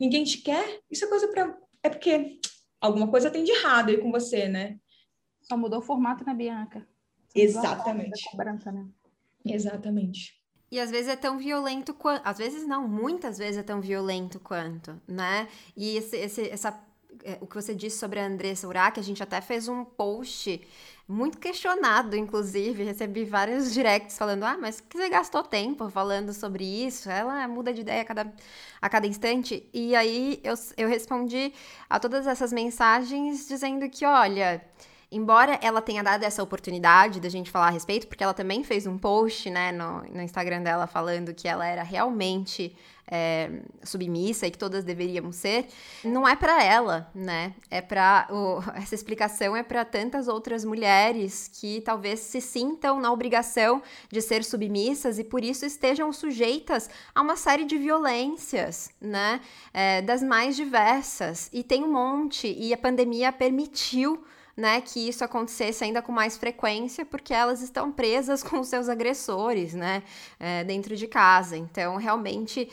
[0.00, 0.80] Ninguém te quer?
[0.90, 2.38] Isso é coisa para é porque
[2.80, 4.78] alguma coisa tem de errado aí com você, né?
[5.42, 6.88] Só mudou o formato, né, Bianca?
[7.34, 8.30] Exatamente.
[8.30, 8.86] Cobrança, né?
[9.44, 10.40] Exatamente.
[10.70, 12.22] E às vezes é tão violento quanto.
[12.24, 15.46] Às vezes não, muitas vezes é tão violento quanto, né?
[15.76, 16.72] E esse, esse, essa,
[17.40, 20.60] o que você disse sobre a Andressa Urach, a gente até fez um post
[21.06, 22.82] muito questionado, inclusive.
[22.82, 27.10] Recebi vários directs falando: ah, mas que você gastou tempo falando sobre isso?
[27.10, 28.32] Ela muda de ideia a cada,
[28.80, 29.68] a cada instante.
[29.72, 31.52] E aí eu, eu respondi
[31.88, 34.64] a todas essas mensagens dizendo que, olha.
[35.14, 38.84] Embora ela tenha dado essa oportunidade da gente falar a respeito, porque ela também fez
[38.84, 42.74] um post, né, no, no Instagram dela falando que ela era realmente
[43.06, 45.68] é, submissa e que todas deveríamos ser,
[46.02, 47.54] não é para ela, né?
[47.70, 48.26] É para
[48.74, 54.42] essa explicação é para tantas outras mulheres que talvez se sintam na obrigação de ser
[54.42, 59.40] submissas e por isso estejam sujeitas a uma série de violências, né?
[59.72, 64.24] É, das mais diversas e tem um monte e a pandemia permitiu
[64.56, 69.74] né, que isso acontecesse ainda com mais frequência, porque elas estão presas com seus agressores,
[69.74, 70.02] né,
[70.38, 71.56] é, dentro de casa.
[71.56, 72.70] Então, realmente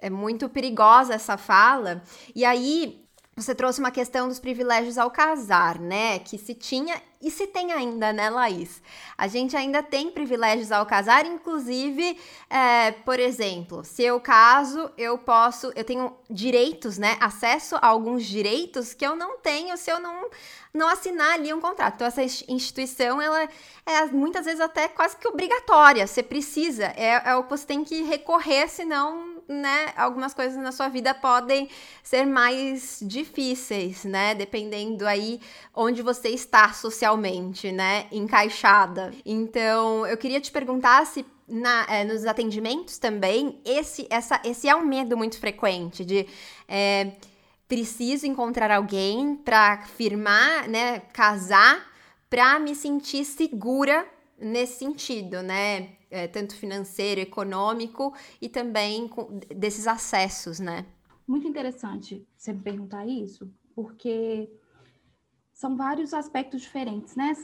[0.00, 2.02] é muito perigosa essa fala.
[2.34, 3.03] E aí,
[3.36, 6.20] você trouxe uma questão dos privilégios ao casar, né?
[6.20, 8.82] Que se tinha e se tem ainda, né, Laís?
[9.16, 12.18] A gente ainda tem privilégios ao casar, inclusive,
[12.50, 17.16] é, por exemplo, se eu caso, eu posso, eu tenho direitos, né?
[17.18, 20.28] Acesso a alguns direitos que eu não tenho se eu não,
[20.72, 21.94] não assinar ali um contrato.
[21.94, 23.48] Então, essa instituição, ela
[23.86, 26.06] é muitas vezes até quase que obrigatória.
[26.06, 30.72] Você precisa, é, é o que você tem que recorrer, senão né, algumas coisas na
[30.72, 31.68] sua vida podem
[32.02, 35.40] ser mais difíceis, né, dependendo aí
[35.74, 39.12] onde você está socialmente, né, encaixada.
[39.24, 44.74] Então, eu queria te perguntar se na, é, nos atendimentos também, esse, essa, esse é
[44.74, 46.26] um medo muito frequente de
[46.66, 47.12] é,
[47.68, 51.92] preciso encontrar alguém para firmar, né, casar,
[52.30, 54.06] para me sentir segura
[54.38, 55.96] nesse sentido, né?
[56.10, 60.86] É, tanto financeiro, econômico e também com, desses acessos, né?
[61.26, 64.48] Muito interessante você me perguntar isso, porque
[65.52, 67.34] são vários aspectos diferentes, né?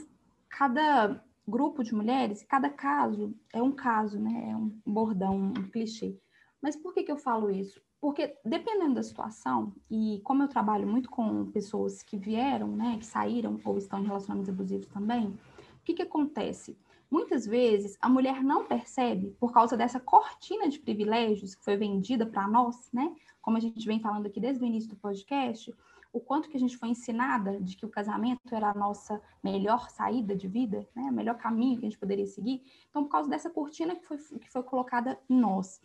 [0.49, 4.51] Cada grupo de mulheres, cada caso é um caso, né?
[4.51, 6.17] É um bordão, um clichê.
[6.61, 7.81] Mas por que, que eu falo isso?
[7.99, 13.05] Porque dependendo da situação, e como eu trabalho muito com pessoas que vieram, né, que
[13.05, 15.37] saíram ou estão em relacionamentos abusivos também,
[15.81, 16.77] o que, que acontece?
[17.09, 22.25] Muitas vezes a mulher não percebe, por causa dessa cortina de privilégios que foi vendida
[22.25, 23.13] para nós, né?
[23.41, 25.73] Como a gente vem falando aqui desde o início do podcast,
[26.13, 29.89] o quanto que a gente foi ensinada de que o casamento era a nossa melhor
[29.89, 31.03] saída de vida, né?
[31.09, 32.61] O melhor caminho que a gente poderia seguir.
[32.89, 35.81] Então, por causa dessa cortina que foi, que foi colocada em nós,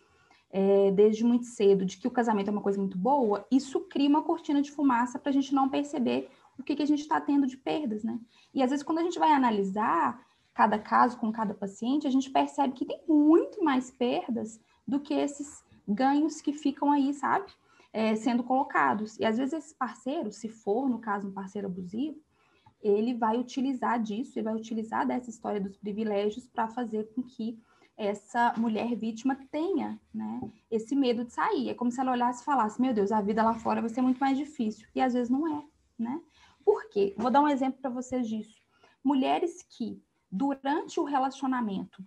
[0.49, 4.07] é, desde muito cedo, de que o casamento é uma coisa muito boa, isso cria
[4.07, 6.29] uma cortina de fumaça para a gente não perceber
[6.59, 8.19] o que, que a gente está tendo de perdas, né?
[8.53, 12.29] E às vezes, quando a gente vai analisar cada caso com cada paciente, a gente
[12.29, 17.51] percebe que tem muito mais perdas do que esses ganhos que ficam aí, sabe?
[17.97, 19.17] é, sendo colocados.
[19.17, 22.17] E às vezes esse parceiro, se for, no caso, um parceiro abusivo,
[22.79, 27.59] ele vai utilizar disso, ele vai utilizar dessa história dos privilégios para fazer com que
[27.97, 31.69] essa mulher vítima tenha né, esse medo de sair.
[31.69, 34.03] É como se ela olhasse e falasse: Meu Deus, a vida lá fora vai ser
[34.03, 34.87] muito mais difícil.
[34.93, 35.63] E às vezes não é.
[35.97, 36.21] Né?
[36.67, 37.15] Por quê?
[37.17, 38.61] Vou dar um exemplo para vocês disso.
[39.01, 42.03] Mulheres que, durante o relacionamento,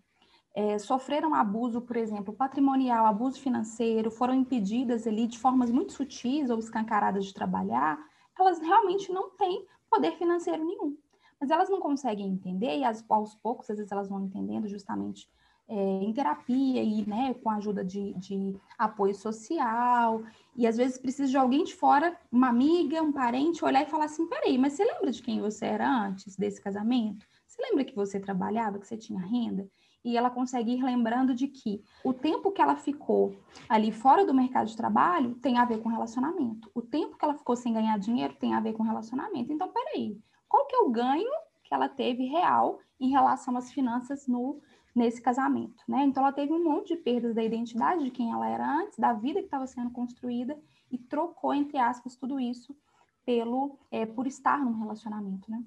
[0.55, 6.51] é, sofreram abuso, por exemplo, patrimonial, abuso financeiro, foram impedidas ali de formas muito sutis
[6.51, 7.99] ou escancaradas de trabalhar,
[8.39, 10.95] elas realmente não têm poder financeiro nenhum.
[11.41, 15.27] Mas elas não conseguem entender, e aos poucos, às vezes, elas vão entendendo justamente
[15.71, 20.23] é, em terapia e né, com a ajuda de, de, apoio social,
[20.57, 24.07] e às vezes precisa de alguém de fora, uma amiga, um parente, olhar e falar
[24.07, 27.25] assim: peraí, mas você lembra de quem você era antes desse casamento?
[27.47, 29.69] Você lembra que você trabalhava, que você tinha renda?
[30.05, 33.37] e ela consegue ir lembrando de que o tempo que ela ficou
[33.69, 36.71] ali fora do mercado de trabalho tem a ver com relacionamento.
[36.75, 39.53] O tempo que ela ficou sem ganhar dinheiro tem a ver com relacionamento.
[39.53, 41.31] Então, peraí, qual que é o ganho
[41.63, 44.61] que ela teve real em relação às finanças no
[44.95, 46.05] nesse casamento, né?
[46.05, 49.13] Então, ela teve um monte de perdas da identidade de quem ela era antes, da
[49.13, 50.59] vida que estava sendo construída
[50.91, 52.77] e trocou, entre aspas, tudo isso
[53.25, 55.63] pelo é, por estar num relacionamento, né?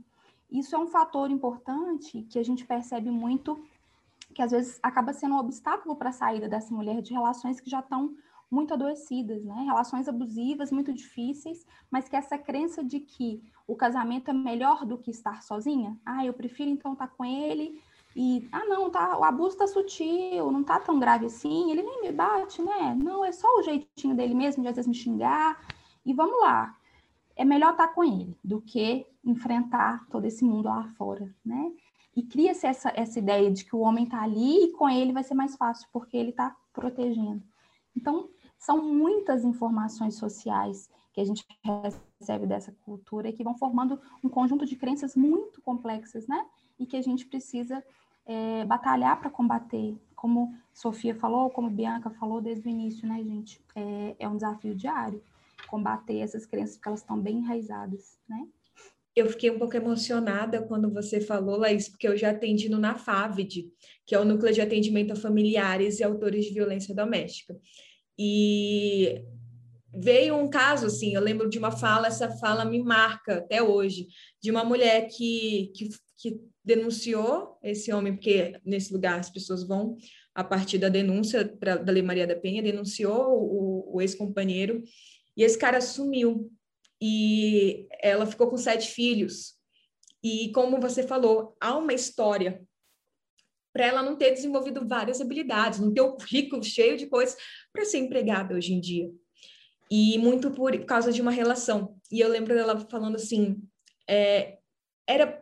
[0.51, 3.59] Isso é um fator importante que a gente percebe muito
[4.33, 7.69] que às vezes acaba sendo um obstáculo para a saída dessa mulher de relações que
[7.69, 8.15] já estão
[8.49, 9.63] muito adoecidas, né?
[9.65, 14.97] Relações abusivas, muito difíceis, mas que essa crença de que o casamento é melhor do
[14.97, 17.81] que estar sozinha, ah, eu prefiro então estar tá com ele
[18.15, 22.01] e ah, não, tá, o abuso tá sutil, não tá tão grave assim, ele nem
[22.01, 22.95] me bate, né?
[22.95, 25.59] Não, é só o jeitinho dele mesmo de às vezes me xingar.
[26.05, 26.77] E vamos lá.
[27.35, 31.71] É melhor estar tá com ele do que enfrentar todo esse mundo lá fora, né?
[32.15, 35.23] E cria-se essa, essa ideia de que o homem está ali e com ele vai
[35.23, 37.41] ser mais fácil, porque ele está protegendo.
[37.95, 41.45] Então, são muitas informações sociais que a gente
[42.19, 46.45] recebe dessa cultura e que vão formando um conjunto de crenças muito complexas, né?
[46.79, 47.83] E que a gente precisa
[48.25, 49.95] é, batalhar para combater.
[50.15, 53.61] Como Sofia falou, como Bianca falou desde o início, né, gente?
[53.75, 55.21] É, é um desafio diário
[55.67, 58.47] combater essas crenças, porque elas estão bem enraizadas, né?
[59.15, 63.71] eu fiquei um pouco emocionada quando você falou, Laís, porque eu já atendi no NAFAVID,
[64.05, 67.55] que é o Núcleo de Atendimento a Familiares e Autores de Violência Doméstica.
[68.17, 69.23] E
[69.93, 74.07] veio um caso, assim, eu lembro de uma fala, essa fala me marca até hoje,
[74.41, 79.95] de uma mulher que, que, que denunciou esse homem, porque nesse lugar as pessoas vão,
[80.33, 84.83] a partir da denúncia pra, da Lei Maria da Penha, denunciou o, o ex-companheiro,
[85.37, 86.51] e esse cara sumiu
[87.01, 89.55] e ela ficou com sete filhos.
[90.23, 92.63] E como você falou, há uma história
[93.73, 97.35] para ela não ter desenvolvido várias habilidades, não ter o currículo cheio de coisas
[97.73, 99.11] para ser empregada hoje em dia.
[99.95, 101.95] E muito por causa de uma relação.
[102.11, 103.61] E eu lembro dela falando assim:
[104.09, 104.57] é,
[105.07, 105.39] era,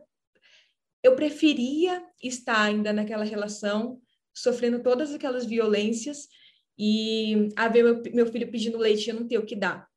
[1.01, 4.01] eu preferia estar ainda naquela relação,
[4.35, 6.27] sofrendo todas aquelas violências
[6.77, 9.87] e a ver meu, meu filho pedindo leite e eu não ter o que dar.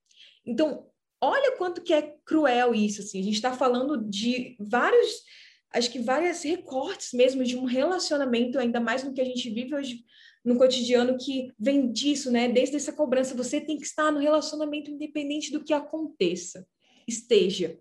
[0.46, 0.86] Então,
[1.20, 3.18] olha quanto que é cruel isso, assim.
[3.18, 5.24] A gente está falando de vários,
[5.72, 9.74] acho que vários recortes mesmo de um relacionamento, ainda mais no que a gente vive
[9.74, 10.04] hoje
[10.44, 12.48] no cotidiano que vem disso, né?
[12.48, 16.66] Desde essa cobrança, você tem que estar no relacionamento independente do que aconteça.
[17.08, 17.78] Esteja.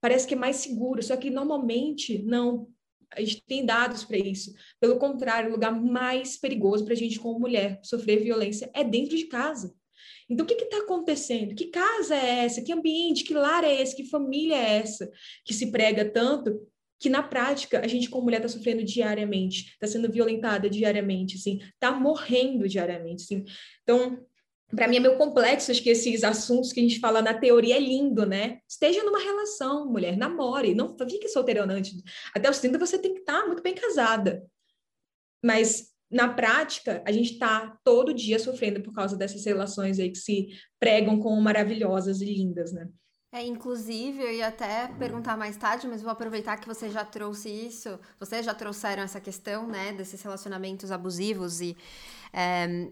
[0.00, 2.68] Parece que é mais seguro, só que normalmente não.
[3.12, 4.54] A gente tem dados para isso.
[4.80, 9.16] Pelo contrário, o lugar mais perigoso para a gente, como mulher, sofrer violência é dentro
[9.16, 9.74] de casa.
[10.28, 11.56] Então, o que está acontecendo?
[11.56, 12.62] Que casa é essa?
[12.62, 13.24] Que ambiente?
[13.24, 13.96] Que lar é esse?
[13.96, 15.10] Que família é essa
[15.44, 16.60] que se prega tanto
[17.00, 21.58] que na prática a gente como mulher está sofrendo diariamente, está sendo violentada diariamente, assim,
[21.72, 23.44] está morrendo diariamente, assim.
[23.82, 24.22] Então,
[24.76, 27.76] para mim é meio complexo, acho que esses assuntos que a gente fala na teoria
[27.76, 28.58] é lindo, né?
[28.68, 31.80] Esteja numa relação, mulher, namore, não fique solteirona
[32.34, 34.46] Até os 30 você tem que estar tá muito bem casada.
[35.42, 40.18] Mas na prática, a gente está todo dia sofrendo por causa dessas relações aí que
[40.18, 42.88] se pregam como maravilhosas e lindas, né?
[43.32, 47.48] É, inclusive, eu ia até perguntar mais tarde, mas vou aproveitar que você já trouxe
[47.48, 51.76] isso, vocês já trouxeram essa questão, né, desses relacionamentos abusivos e
[52.32, 52.90] é,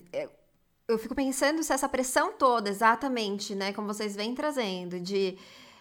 [0.87, 5.37] eu fico pensando se essa pressão toda, exatamente, né, como vocês vêm trazendo, de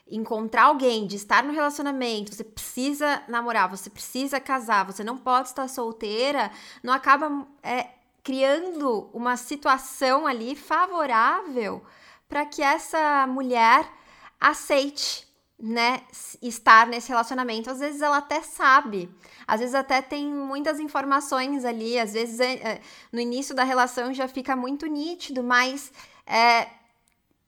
[0.10, 5.50] encontrar alguém, de estar no relacionamento, você precisa namorar, você precisa casar, você não pode
[5.50, 6.50] estar solteira,
[6.82, 7.90] não acaba é,
[8.24, 11.84] criando uma situação ali favorável
[12.28, 13.88] para que essa mulher
[14.40, 15.28] aceite,
[15.60, 16.02] né,
[16.42, 17.70] estar nesse relacionamento.
[17.70, 19.10] Às vezes ela até sabe,
[19.48, 24.14] às vezes até tem muitas informações ali, às vezes é, é, no início da relação
[24.14, 25.92] já fica muito nítido, mas
[26.26, 26.70] é, é,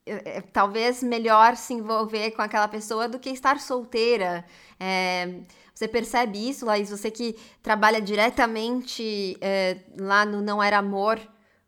[0.06, 4.44] é talvez melhor se envolver com aquela pessoa do que estar solteira.
[4.80, 5.42] É,
[5.74, 6.90] você percebe isso, Laís?
[6.90, 11.20] Você que trabalha diretamente é, lá no Não Era Amor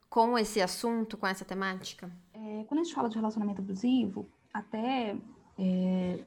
[0.10, 2.12] com esse assunto, com essa temática?
[2.34, 5.16] É, quando a gente fala de relacionamento abusivo, até
[5.58, 6.20] é,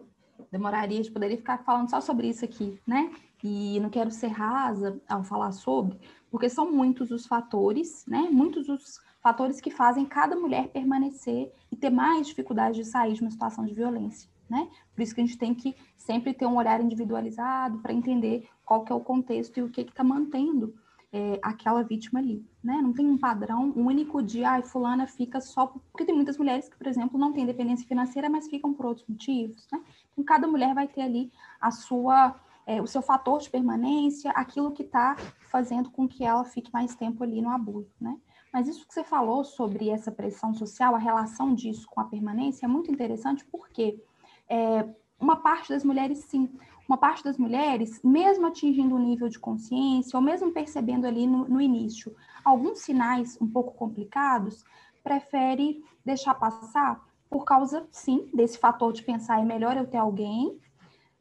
[0.51, 3.11] demoraria, de poderia ficar falando só sobre isso aqui, né?
[3.43, 5.99] E não quero ser rasa ao falar sobre,
[6.31, 8.29] porque são muitos os fatores, né?
[8.31, 13.21] Muitos os fatores que fazem cada mulher permanecer e ter mais dificuldade de sair de
[13.21, 14.69] uma situação de violência, né?
[14.95, 18.85] Por isso que a gente tem que sempre ter um olhar individualizado para entender qual
[18.85, 20.75] que é o contexto e o que está mantendo
[21.15, 22.83] é, aquela vítima ali, né?
[22.83, 25.69] Não tem um padrão único de, ai, fulana fica só...
[25.69, 29.07] Porque tem muitas mulheres que, por exemplo, não têm dependência financeira, mas ficam por outros
[29.07, 29.81] motivos, né?
[30.13, 32.35] Então, cada mulher vai ter ali a sua...
[32.67, 35.17] É, o seu fator de permanência, aquilo que está
[35.51, 38.17] fazendo com que ela fique mais tempo ali no abuso, né?
[38.51, 42.65] Mas isso que você falou sobre essa pressão social, a relação disso com a permanência
[42.65, 44.03] é muito interessante porque
[44.49, 44.89] é,
[45.21, 46.49] uma parte das mulheres, sim,
[46.89, 51.49] uma parte das mulheres, mesmo atingindo um nível de consciência, ou mesmo percebendo ali no,
[51.49, 54.65] no início alguns sinais um pouco complicados,
[55.03, 60.59] prefere deixar passar por causa, sim, desse fator de pensar é melhor eu ter alguém.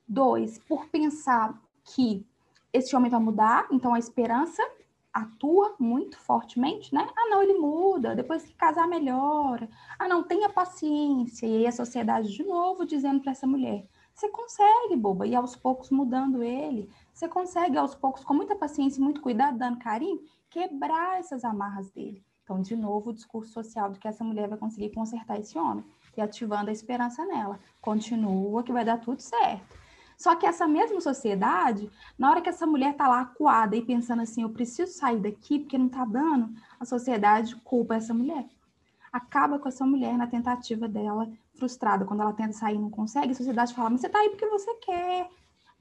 [0.08, 2.26] Dois, por pensar que
[2.72, 4.62] esse homem vai mudar, então a esperança
[5.14, 7.08] atua muito fortemente, né?
[7.16, 9.70] Ah, não, ele muda, depois que casar melhora.
[9.98, 11.46] Ah, não, tenha paciência.
[11.46, 15.56] E aí a sociedade de novo dizendo para essa mulher: você consegue, boba, e aos
[15.56, 16.90] poucos mudando ele.
[17.14, 21.90] Você consegue, aos poucos, com muita paciência e muito cuidado, dando carinho, quebrar essas amarras
[21.90, 22.24] dele.
[22.44, 25.84] Então, de novo, o discurso social de que essa mulher vai conseguir consertar esse homem
[26.16, 27.60] e ativando a esperança nela.
[27.82, 29.78] Continua que vai dar tudo certo.
[30.18, 34.22] Só que essa mesma sociedade, na hora que essa mulher está lá acuada e pensando
[34.22, 38.46] assim, eu preciso sair daqui porque não está dando, a sociedade culpa essa mulher.
[39.12, 41.32] Acaba com essa mulher na tentativa dela
[41.64, 44.30] frustrada quando ela tenta sair e não consegue, a sociedade fala, mas você está aí
[44.30, 45.30] porque você quer.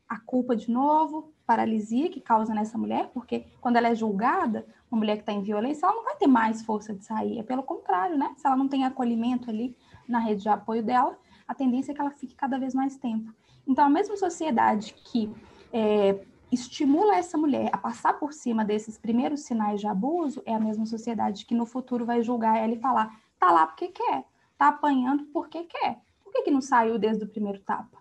[0.09, 4.99] A culpa de novo, paralisia que causa nessa mulher, porque quando ela é julgada, uma
[4.99, 7.63] mulher que está em violência, ela não vai ter mais força de sair, é pelo
[7.63, 8.33] contrário, né?
[8.37, 9.75] Se ela não tem acolhimento ali
[10.07, 11.19] na rede de apoio dela,
[11.49, 13.33] a tendência é que ela fique cada vez mais tempo.
[13.67, 15.33] Então, a mesma sociedade que
[15.73, 20.61] é, estimula essa mulher a passar por cima desses primeiros sinais de abuso, é a
[20.61, 24.25] mesma sociedade que no futuro vai julgar ela e falar: tá lá porque quer,
[24.63, 25.99] tá apanhando porque quer.
[26.23, 27.99] Por que, que não saiu desde o primeiro tapa?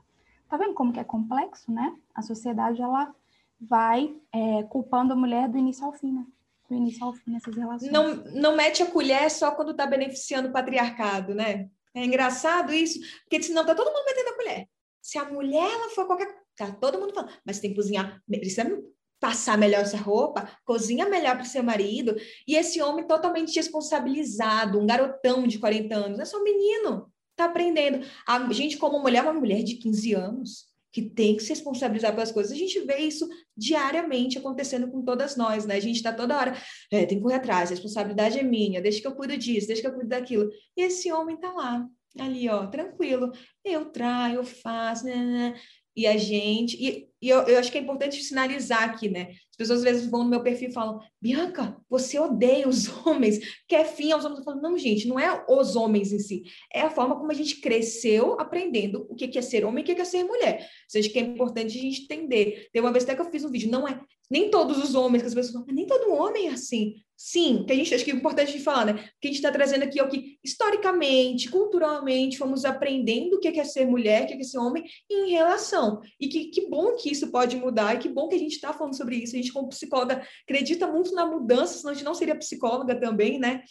[0.48, 1.98] Tá vendo como que é complexo, né?
[2.14, 3.16] A sociedade, ela
[3.60, 6.24] vai é, culpando a mulher do início ao fim, né?
[6.70, 7.92] Do início ao fim nessas relações.
[7.92, 11.68] Não, não mete a colher só quando tá beneficiando o patriarcado, né?
[11.96, 14.70] É engraçado isso, porque senão tá todo mundo metendo a colher.
[15.02, 18.84] Se a mulher ela for qualquer tá todo mundo falando, mas tem que cozinhar, precisa
[19.22, 22.16] passar melhor essa roupa, cozinha melhor para o seu marido,
[22.48, 27.46] e esse homem totalmente responsabilizado, um garotão de 40 anos, é só um menino, tá
[27.46, 28.04] aprendendo.
[28.28, 32.32] A gente, como mulher, uma mulher de 15 anos, que tem que se responsabilizar pelas
[32.32, 35.76] coisas, a gente vê isso diariamente acontecendo com todas nós, né?
[35.76, 36.58] A gente está toda hora,
[36.92, 39.82] é, tem que correr atrás, a responsabilidade é minha, deixa que eu cuido disso, deixa
[39.84, 40.50] que eu cuido daquilo.
[40.76, 41.88] E esse homem tá lá,
[42.20, 43.32] ali, ó, tranquilo.
[43.64, 45.62] Eu traio, eu faço, né, né, né.
[45.96, 46.78] E a gente.
[46.80, 49.30] E, e eu, eu, acho que é importante sinalizar aqui, né?
[49.52, 53.40] As pessoas às vezes vão no meu perfil e falam: Bianca, você odeia os homens,
[53.68, 54.40] quer fim aos homens.
[54.40, 57.36] Eu falo: não, gente, não é os homens em si, é a forma como a
[57.36, 60.62] gente cresceu aprendendo o que é ser homem e o que é ser mulher.
[60.62, 62.70] Ou seja, que é importante a gente entender.
[62.72, 65.22] Tem uma vez até que eu fiz um vídeo, não é nem todos os homens,
[65.22, 66.96] que as pessoas falam, nem todo homem é assim.
[67.24, 68.94] Sim, que a gente acho que é importante de falar, né?
[69.22, 73.48] Que a gente está trazendo aqui é o que historicamente, culturalmente, fomos aprendendo o que
[73.48, 76.02] é ser mulher, o que é ser homem em relação.
[76.20, 78.74] E que, que bom que isso pode mudar, e que bom que a gente está
[78.74, 79.36] falando sobre isso.
[79.36, 83.38] A gente, como psicóloga, acredita muito na mudança, senão a gente não seria psicóloga também,
[83.38, 83.62] né?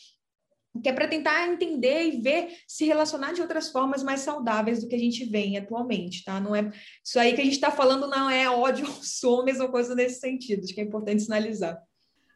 [0.81, 4.87] que é para tentar entender e ver se relacionar de outras formas mais saudáveis do
[4.87, 6.41] que a gente vem atualmente, tá?
[6.41, 6.71] Não é
[7.05, 10.21] isso aí que a gente está falando, não é ódio aos homens ou coisa nesse
[10.21, 11.77] sentido, acho que é importante sinalizar.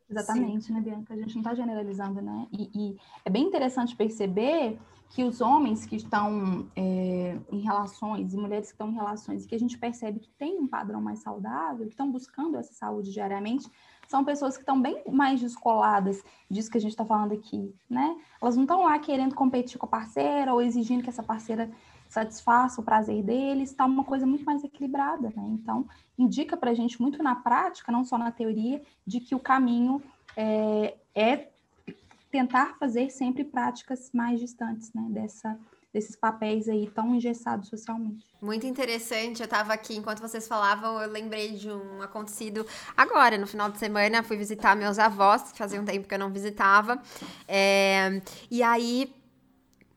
[0.09, 0.75] Exatamente, Sim.
[0.75, 1.15] né, Bianca?
[1.15, 2.47] A gente não está generalizando, né?
[2.53, 4.79] E, e, é bem interessante perceber
[5.11, 9.49] que os homens que estão é, em relações e mulheres que estão em relações e
[9.49, 13.13] que a gente percebe que tem um padrão mais saudável, que estão buscando essa saúde
[13.13, 13.71] diariamente,
[14.09, 18.17] são pessoas que estão bem mais descoladas disso que a gente está falando aqui, né?
[18.41, 21.71] Elas não estão lá querendo competir com a parceira ou exigindo que essa parceira
[22.15, 25.43] satisfaça o prazer deles, está uma coisa muito mais equilibrada, né?
[25.49, 25.87] Então,
[26.17, 30.01] indica para a gente muito na prática, não só na teoria, de que o caminho
[30.37, 31.49] é, é
[32.31, 35.05] tentar fazer sempre práticas mais distantes, né?
[35.11, 35.59] Dessa
[35.93, 38.27] desses papéis aí tão engessados socialmente.
[38.43, 39.39] Muito interessante.
[39.41, 43.79] Eu estava aqui enquanto vocês falavam, eu lembrei de um acontecido agora, no final de
[43.79, 47.01] semana, fui visitar meus avós, que fazia um tempo que eu não visitava.
[47.47, 49.15] É, e aí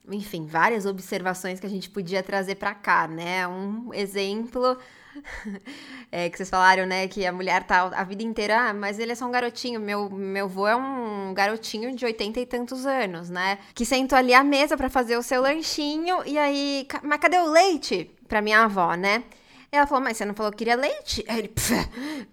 [0.09, 3.47] enfim, várias observações que a gente podia trazer para cá, né?
[3.47, 4.77] Um exemplo
[6.11, 9.11] é, que vocês falaram, né, que a mulher tá a vida inteira, ah, mas ele
[9.11, 9.79] é só um garotinho.
[9.79, 13.59] Meu, meu avô é um garotinho de oitenta e tantos anos, né?
[13.73, 17.51] Que sentou ali à mesa para fazer o seu lanchinho e aí, mas cadê o
[17.51, 18.11] leite?
[18.27, 19.23] Pra minha avó, né?
[19.71, 21.25] Ela falou, mas você não falou que queria leite?
[21.27, 21.53] Aí ele,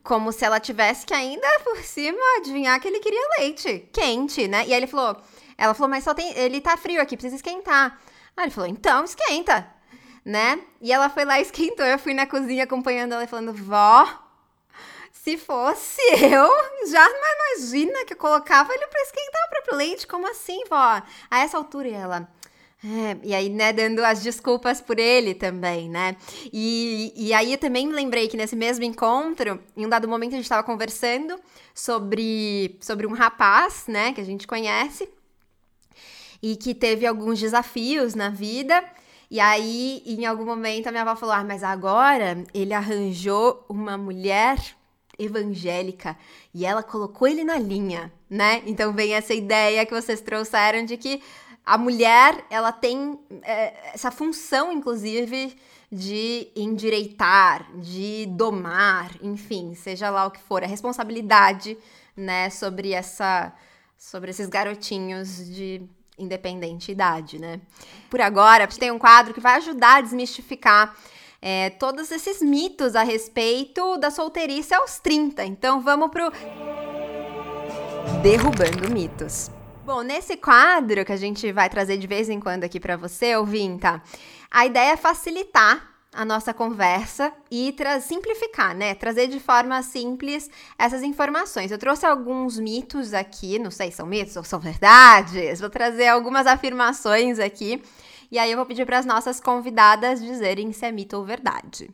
[0.03, 4.65] como se ela tivesse que ainda por cima adivinhar que ele queria leite quente, né?
[4.67, 5.17] E aí ele falou,
[5.57, 7.99] ela falou, mas só tem, ele tá frio aqui, precisa esquentar.
[8.37, 9.75] Aí ele falou, então esquenta
[10.25, 10.59] né?
[10.81, 11.85] E ela foi lá e esquentou.
[11.85, 14.07] Eu fui na cozinha acompanhando ela e falando, vó,
[15.13, 16.49] se fosse eu,
[16.89, 20.07] já não imagina que eu colocava ele para esquentar o próprio leite.
[20.07, 21.03] Como assim, vó?
[21.31, 22.29] A essa altura ela.
[22.87, 26.17] É, e aí, né, dando as desculpas por ele também, né?
[26.53, 30.37] E, e aí eu também lembrei que nesse mesmo encontro, em um dado momento a
[30.37, 31.41] gente estava conversando
[31.75, 35.09] sobre, sobre um rapaz, né, que a gente conhece,
[36.45, 38.85] e que teve alguns desafios na vida
[39.31, 43.97] e aí, em algum momento, a minha avó falou: Ah, mas agora ele arranjou uma
[43.97, 44.59] mulher
[45.19, 46.17] evangélica
[46.53, 48.63] e ela colocou ele na linha, né?
[48.67, 51.23] Então vem essa ideia que vocês trouxeram de que
[51.65, 55.57] a mulher ela tem é, essa função, inclusive,
[55.91, 61.77] de endireitar, de domar, enfim, seja lá o que for, a responsabilidade,
[62.17, 63.53] né, sobre essa,
[63.97, 65.89] sobre esses garotinhos de
[66.19, 67.61] independente idade, né?
[68.09, 70.95] Por agora, tem um quadro que vai ajudar a desmistificar
[71.41, 75.45] é, todos esses mitos a respeito da solteirice aos 30.
[75.45, 76.33] Então vamos pro
[78.23, 79.51] Derrubando Mitos.
[79.85, 83.37] Bom, nesse quadro que a gente vai trazer de vez em quando aqui para você,
[83.37, 84.03] ouvinta,
[84.51, 88.95] a ideia é facilitar a nossa conversa e simplificar, né?
[88.95, 90.49] Trazer de forma simples
[90.79, 91.71] essas informações.
[91.71, 95.61] Eu trouxe alguns mitos aqui, não sei se são mitos ou são verdades.
[95.61, 97.83] Vou trazer algumas afirmações aqui
[98.31, 101.91] e aí eu vou pedir para as nossas convidadas dizerem se é mito ou verdade.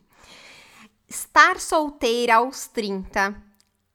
[1.09, 3.35] Estar solteira aos 30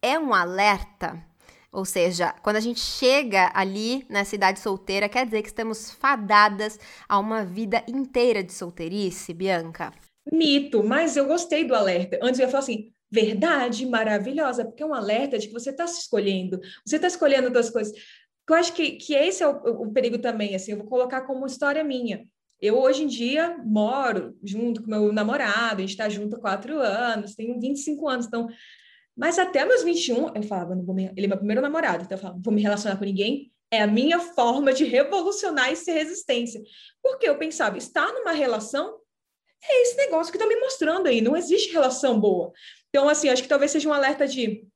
[0.02, 1.24] é um alerta?
[1.72, 6.80] Ou seja, quando a gente chega ali na cidade solteira, quer dizer que estamos fadadas
[7.08, 9.92] a uma vida inteira de solteirice, Bianca?
[10.32, 12.20] Mito, mas eu gostei do alerta.
[12.22, 15.88] Antes eu ia falar assim, verdade maravilhosa, porque é um alerta de que você está
[15.88, 17.94] se escolhendo, você está escolhendo outras coisas.
[18.48, 21.46] Eu acho que, que esse é o, o perigo também, assim, eu vou colocar como
[21.46, 22.26] história minha.
[22.62, 26.80] Eu, hoje em dia, moro junto com meu namorado, a gente está junto há quatro
[26.80, 28.48] anos, tenho 25 anos, então...
[29.18, 31.06] Mas até meus 21, eu falava, não vou me...
[31.16, 33.88] ele é meu primeiro namorado, então eu falava, vou me relacionar com ninguém, é a
[33.88, 36.62] minha forma de revolucionar e ser resistência.
[37.02, 38.98] Porque eu pensava, estar numa relação
[39.70, 42.51] é esse negócio que está me mostrando aí, não existe relação boa.
[42.89, 44.68] Então, assim, acho que talvez seja um alerta de,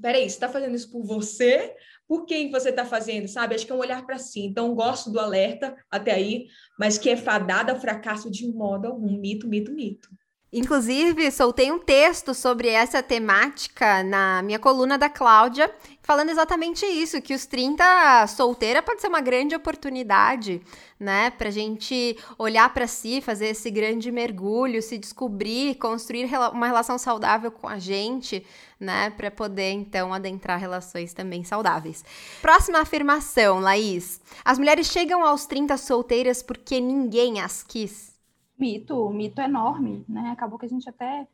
[0.00, 1.74] peraí, você está fazendo isso por você?
[2.06, 3.54] Por quem você está fazendo, sabe?
[3.54, 4.40] Acho que é um olhar para si.
[4.40, 6.46] Então, gosto do alerta até aí,
[6.78, 9.18] mas que é fadada fracasso de modo algum.
[9.18, 10.08] Mito, mito, mito.
[10.50, 15.70] Inclusive, soltei um texto sobre essa temática na minha coluna da Cláudia,
[16.02, 20.62] falando exatamente isso, que os 30 solteira pode ser uma grande oportunidade,
[20.98, 26.96] né, pra gente olhar para si, fazer esse grande mergulho, se descobrir, construir uma relação
[26.96, 28.42] saudável com a gente,
[28.80, 32.02] né, para poder então adentrar relações também saudáveis.
[32.40, 34.18] Próxima afirmação, Laís.
[34.42, 38.17] As mulheres chegam aos 30 solteiras porque ninguém as quis.
[38.58, 40.30] Mito, mito enorme, né?
[40.30, 41.26] Acabou que a gente até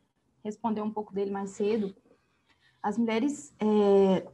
[0.43, 1.95] respondeu um pouco dele mais cedo.
[2.83, 4.27] As mulheres é,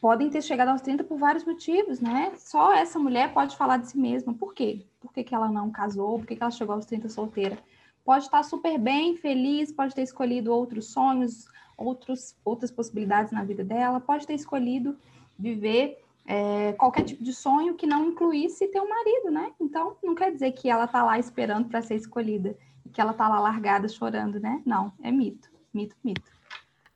[0.00, 2.32] podem ter chegado aos 30 por vários motivos, né?
[2.36, 4.32] Só essa mulher pode falar de si mesma.
[4.32, 4.86] Por quê?
[5.00, 6.18] Por que, que ela não casou?
[6.18, 7.58] Por que, que ela chegou aos 30 solteira?
[8.04, 11.46] Pode estar super bem, feliz, pode ter escolhido outros sonhos,
[11.76, 14.96] outros, outras possibilidades na vida dela, pode ter escolhido
[15.38, 19.52] viver é, qualquer tipo de sonho que não incluísse ter um marido, né?
[19.60, 22.56] Então, não quer dizer que ela tá lá esperando para ser escolhida,
[22.92, 24.62] que ela tá lá largada chorando, né?
[24.64, 26.22] Não, é mito, mito, mito.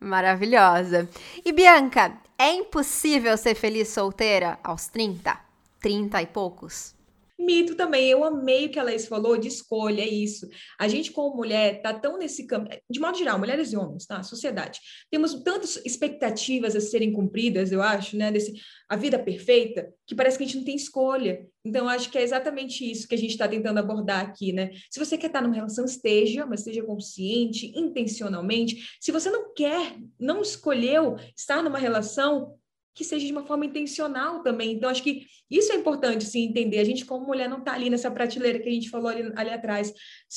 [0.00, 1.08] Maravilhosa.
[1.44, 5.38] E Bianca, é impossível ser feliz solteira aos 30?
[5.80, 6.97] 30 e poucos?
[7.38, 10.48] Mito também, eu amei o que a Laís falou de escolha, é isso.
[10.76, 14.24] A gente, como mulher, tá tão nesse campo, de modo geral, mulheres e homens, tá?
[14.24, 14.80] Sociedade.
[15.08, 18.32] Temos tantas expectativas a serem cumpridas, eu acho, né?
[18.32, 18.54] Desse,
[18.88, 21.46] a vida perfeita, que parece que a gente não tem escolha.
[21.64, 24.72] Então, acho que é exatamente isso que a gente está tentando abordar aqui, né?
[24.90, 28.96] Se você quer estar numa relação, esteja, mas esteja consciente, intencionalmente.
[29.00, 32.58] Se você não quer, não escolheu estar numa relação,
[32.98, 34.72] que seja de uma forma intencional também.
[34.72, 36.80] Então, acho que isso é importante, sim, entender.
[36.80, 39.50] A gente, como mulher, não está ali nessa prateleira que a gente falou ali, ali
[39.50, 39.94] atrás,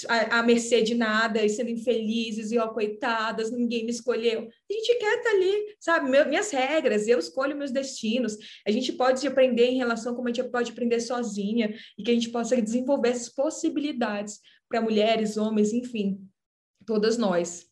[0.07, 4.41] à, mercê de nada, e sendo infelizes, e ó, coitadas, ninguém me escolheu.
[4.41, 6.07] A gente quer estar tá ali, sabe?
[6.12, 8.38] Meu, minhas regras, eu escolho meus destinos.
[8.66, 12.14] A gente pode aprender em relação como a gente pode aprender sozinha, e que a
[12.14, 14.39] gente possa desenvolver essas possibilidades
[14.70, 16.20] para mulheres, homens, enfim,
[16.86, 17.70] todas nós.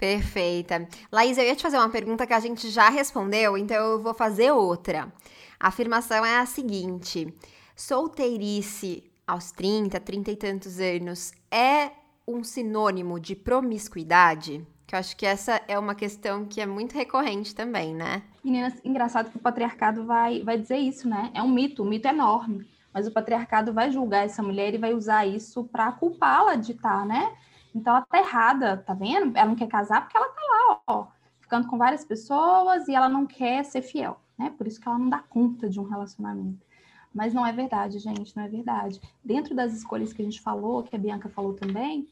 [0.00, 0.88] Perfeita.
[1.12, 4.14] Laís, eu ia te fazer uma pergunta que a gente já respondeu, então eu vou
[4.14, 5.12] fazer outra.
[5.60, 7.30] A afirmação é a seguinte:
[7.76, 11.90] solteirice aos 30, 30 e tantos anos é
[12.26, 14.66] um sinônimo de promiscuidade?
[14.86, 18.22] Que eu acho que essa é uma questão que é muito recorrente também, né?
[18.42, 21.30] Meninas, engraçado que o patriarcado vai, vai dizer isso, né?
[21.34, 22.66] É um mito, um mito enorme.
[22.92, 27.00] Mas o patriarcado vai julgar essa mulher e vai usar isso para culpá-la de estar,
[27.00, 27.36] tá, né?
[27.74, 29.36] Então ela tá errada, tá vendo?
[29.36, 31.06] Ela não quer casar porque ela tá lá, ó,
[31.40, 34.52] ficando com várias pessoas e ela não quer ser fiel, né?
[34.56, 36.66] Por isso que ela não dá conta de um relacionamento.
[37.12, 39.00] Mas não é verdade, gente, não é verdade.
[39.24, 42.08] Dentro das escolhas que a gente falou, que a Bianca falou também,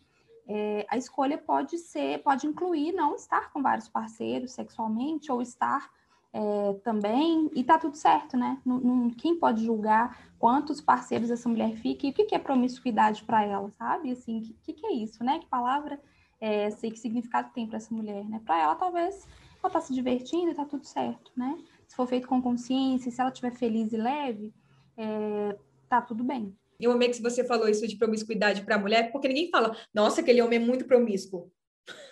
[0.47, 5.91] é, a escolha pode ser, pode incluir não estar com vários parceiros sexualmente ou estar
[6.33, 8.61] é, também, e tá tudo certo, né?
[8.65, 13.25] Não, quem pode julgar quantos parceiros essa mulher fica e o que, que é promiscuidade
[13.25, 14.11] para ela, sabe?
[14.11, 15.39] Assim, o que, que, é isso, né?
[15.39, 15.99] Que palavra
[16.41, 18.41] é essa e que significado tem para essa mulher, né?
[18.45, 19.27] Para ela, talvez,
[19.63, 21.59] ela tá se divertindo e tá tudo certo, né?
[21.87, 24.53] Se for feito com consciência, se ela estiver feliz e leve,
[24.97, 25.57] é,
[25.89, 26.55] tá tudo bem.
[26.79, 30.21] Eu amei que você falou isso de promiscuidade para a mulher, porque ninguém fala, nossa,
[30.21, 31.51] aquele homem é muito promíscuo.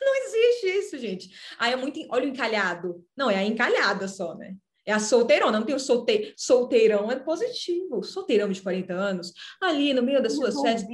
[0.01, 1.31] Não existe isso, gente.
[1.59, 2.01] Aí é muito.
[2.11, 3.05] Olha o encalhado.
[3.17, 4.57] Não, é a encalhada só, né?
[4.87, 6.33] É a solteirona, não tem o solte...
[6.37, 8.05] solteirão, é positivo.
[8.05, 10.89] Solteirão de 40 anos, ali no meio das bem suas festas.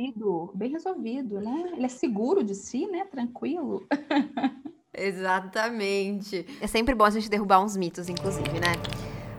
[0.54, 1.72] Bem resolvido, né?
[1.76, 3.04] Ele é seguro de si, né?
[3.04, 3.86] Tranquilo.
[4.94, 6.46] Exatamente.
[6.58, 8.72] É sempre bom a gente derrubar uns mitos, inclusive, né?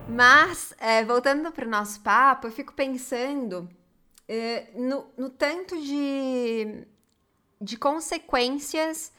[0.07, 3.67] Mas, é, voltando para o nosso papo, eu fico pensando
[4.27, 6.85] é, no, no tanto de,
[7.59, 9.11] de consequências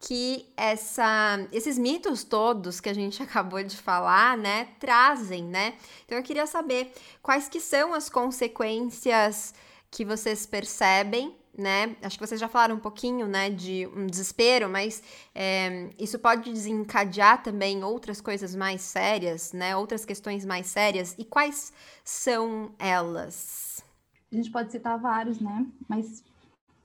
[0.00, 5.74] que essa, esses mitos todos que a gente acabou de falar, né, trazem, né?
[6.06, 6.92] Então eu queria saber
[7.22, 9.54] quais que são as consequências
[9.90, 11.96] que vocês percebem, né?
[12.00, 15.02] Acho que vocês já falaram um pouquinho, né, de um desespero, mas
[15.34, 19.76] é, isso pode desencadear também outras coisas mais sérias, né?
[19.76, 21.14] Outras questões mais sérias.
[21.18, 21.72] E quais
[22.02, 23.84] são elas?
[24.32, 25.66] A gente pode citar vários, né?
[25.88, 26.22] Mas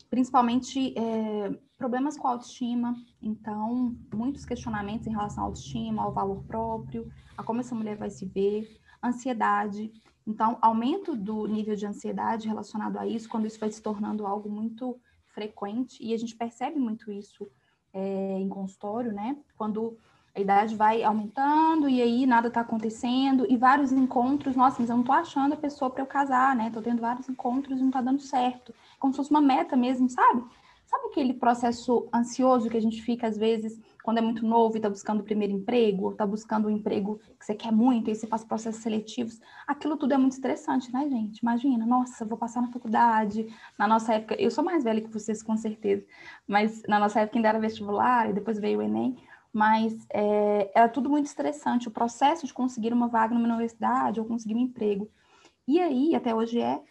[0.09, 7.11] principalmente é, problemas com autoestima, então, muitos questionamentos em relação à autoestima, ao valor próprio,
[7.38, 9.91] a como essa mulher vai se ver, ansiedade.
[10.26, 14.49] Então, aumento do nível de ansiedade relacionado a isso, quando isso vai se tornando algo
[14.49, 17.47] muito frequente, e a gente percebe muito isso
[17.93, 19.38] é, em consultório, né?
[19.57, 19.97] Quando
[20.34, 24.95] a idade vai aumentando e aí nada está acontecendo, e vários encontros, nossa, mas eu
[24.95, 26.67] não estou achando a pessoa para eu casar, né?
[26.67, 28.73] Estou tendo vários encontros e não está dando certo.
[28.97, 30.43] Como se fosse uma meta mesmo, sabe?
[30.95, 34.77] Sabe aquele processo ansioso que a gente fica, às vezes, quando é muito novo e
[34.77, 38.25] está buscando o primeiro emprego, está buscando um emprego que você quer muito, e você
[38.25, 39.41] faz processos seletivos?
[39.67, 41.39] Aquilo tudo é muito estressante, né, gente?
[41.39, 43.45] Imagina, nossa, vou passar na faculdade.
[43.77, 46.05] Na nossa época, eu sou mais velha que vocês, com certeza,
[46.47, 49.17] mas na nossa época ainda era vestibular, e depois veio o Enem
[49.51, 51.87] mas é, era tudo muito estressante.
[51.87, 55.09] O processo de conseguir uma vaga numa universidade ou conseguir um emprego.
[55.65, 56.81] E aí, até hoje, é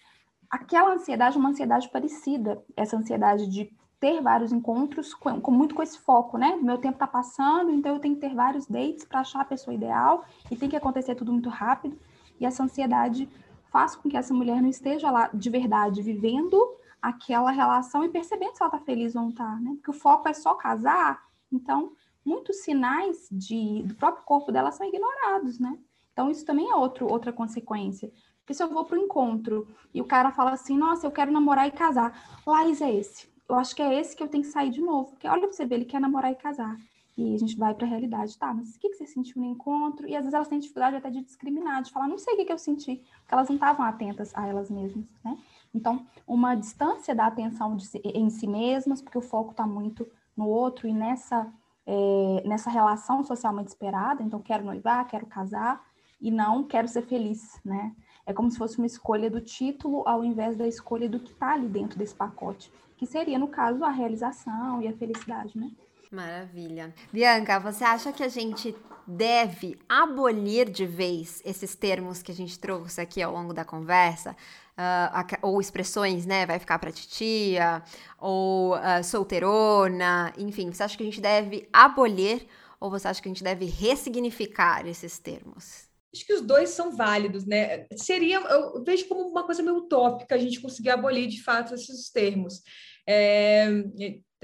[0.50, 3.70] aquela ansiedade, uma ansiedade parecida, essa ansiedade de
[4.04, 6.56] ter vários encontros, com, com muito com esse foco, né?
[6.56, 9.72] Meu tempo está passando, então eu tenho que ter vários dates para achar a pessoa
[9.72, 11.98] ideal e tem que acontecer tudo muito rápido.
[12.38, 13.26] E essa ansiedade
[13.72, 16.54] faz com que essa mulher não esteja lá de verdade vivendo
[17.00, 19.70] aquela relação e percebendo se ela está feliz ou não está, né?
[19.76, 21.92] Porque o foco é só casar, então
[22.22, 25.78] muitos sinais de, do próprio corpo dela são ignorados, né?
[26.12, 28.12] Então, isso também é outro, outra consequência.
[28.40, 31.32] Porque se eu vou para o encontro e o cara fala assim, nossa, eu quero
[31.32, 33.33] namorar e casar, Laís é esse.
[33.48, 35.10] Eu acho que é esse que eu tenho que sair de novo.
[35.10, 36.76] Porque olha para você ver, ele quer namorar e casar.
[37.16, 38.52] E a gente vai para a realidade, tá?
[38.52, 40.08] Mas o que, que você sentiu no encontro?
[40.08, 42.44] E às vezes elas têm dificuldade até de discriminar, de falar, não sei o que,
[42.44, 45.38] que eu senti, porque elas não estavam atentas a elas mesmas, né?
[45.72, 50.48] Então, uma distância da atenção de, em si mesmas, porque o foco está muito no
[50.48, 51.52] outro e nessa
[51.86, 55.84] é, nessa relação socialmente esperada, então quero noivar, quero casar
[56.20, 57.94] e não quero ser feliz, né?
[58.26, 61.52] É como se fosse uma escolha do título ao invés da escolha do que está
[61.52, 62.72] ali dentro desse pacote,
[63.04, 65.70] que seria, no caso, a realização e a felicidade, né?
[66.10, 66.94] Maravilha.
[67.12, 68.74] Bianca, você acha que a gente
[69.06, 74.36] deve abolir de vez esses termos que a gente trouxe aqui ao longo da conversa?
[74.78, 76.46] uh, ou expressões, né?
[76.46, 77.82] Vai ficar pra titia,
[78.18, 80.70] ou uh, solteirona, enfim.
[80.70, 82.46] Você acha que a gente deve abolir
[82.80, 85.88] ou você acha que a gente deve ressignificar esses termos?
[86.14, 87.86] Acho que os dois são válidos, né?
[87.96, 92.10] Seria, eu vejo como uma coisa meio utópica a gente conseguir abolir de fato esses
[92.10, 92.62] termos.
[93.06, 93.66] É,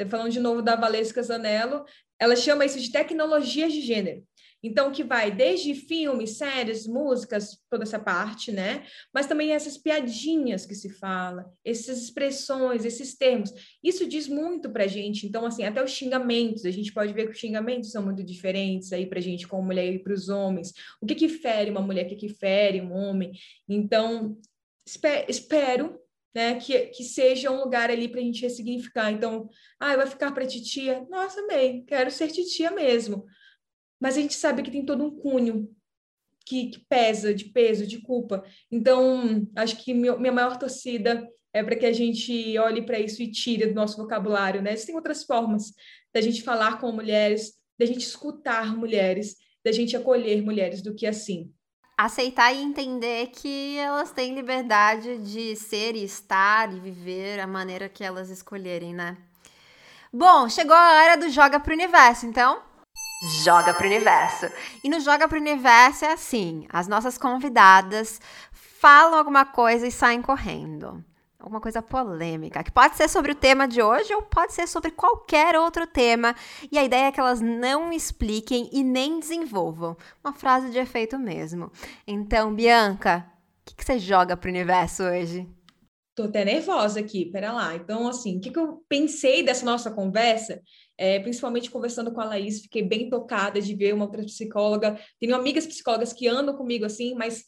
[0.09, 1.85] falando de novo da Valesca Zanello,
[2.19, 4.23] ela chama isso de tecnologias de gênero.
[4.63, 8.85] Então, que vai desde filmes, séries, músicas, toda essa parte, né?
[9.13, 13.51] Mas também essas piadinhas que se fala, essas expressões, esses termos.
[13.83, 15.27] Isso diz muito pra gente.
[15.27, 18.93] Então, assim, até os xingamentos, a gente pode ver que os xingamentos são muito diferentes
[18.93, 20.75] aí pra gente, como mulher e para os homens.
[21.01, 23.33] O que que fere uma mulher, o que que fere um homem?
[23.67, 24.37] Então,
[25.27, 25.99] espero
[26.35, 29.11] né, que, que seja um lugar ali para a gente ressignificar.
[29.11, 31.07] Então, ah, vai ficar para titia?
[31.11, 33.27] Nossa, bem, quero ser titia mesmo
[34.01, 35.71] mas a gente sabe que tem todo um cunho
[36.47, 38.43] que, que pesa, de peso, de culpa.
[38.71, 43.23] Então, acho que meu, minha maior torcida é para que a gente olhe para isso
[43.23, 44.73] e tire do nosso vocabulário, né?
[44.73, 45.73] Existem outras formas
[46.15, 51.07] da gente falar com mulheres, da gente escutar mulheres, da gente acolher mulheres do que
[51.07, 51.53] assim.
[52.03, 57.91] Aceitar e entender que elas têm liberdade de ser e estar e viver a maneira
[57.91, 59.19] que elas escolherem, né?
[60.11, 62.63] Bom, chegou a hora do Joga pro Universo, então
[63.45, 64.51] Joga pro Universo.
[64.83, 68.19] E no Joga pro Universo é assim: as nossas convidadas
[68.51, 71.05] falam alguma coisa e saem correndo.
[71.41, 74.91] Alguma coisa polêmica, que pode ser sobre o tema de hoje ou pode ser sobre
[74.91, 76.37] qualquer outro tema.
[76.71, 79.97] E a ideia é que elas não expliquem e nem desenvolvam.
[80.23, 81.73] Uma frase de efeito mesmo.
[82.07, 83.27] Então, Bianca,
[83.63, 85.49] o que, que você joga pro universo hoje?
[86.15, 87.75] Tô até nervosa aqui, pera lá.
[87.75, 90.61] Então, assim, o que, que eu pensei dessa nossa conversa
[91.01, 95.01] é, principalmente conversando com a Laís, fiquei bem tocada de ver uma outra psicóloga.
[95.19, 97.43] Tenho amigas psicólogas que andam comigo assim, mas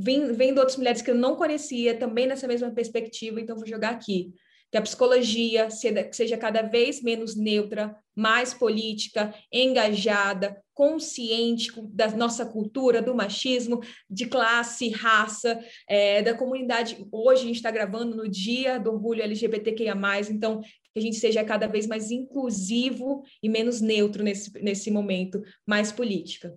[0.00, 4.32] vendo outras mulheres que eu não conhecia também nessa mesma perspectiva, então vou jogar aqui.
[4.70, 13.02] Que a psicologia seja cada vez menos neutra, mais política, engajada, consciente da nossa cultura,
[13.02, 17.04] do machismo, de classe, raça, é, da comunidade.
[17.10, 19.94] Hoje a gente está gravando no dia do orgulho LGBTQIA,
[20.30, 25.42] então que a gente seja cada vez mais inclusivo e menos neutro nesse, nesse momento,
[25.66, 26.56] mais política.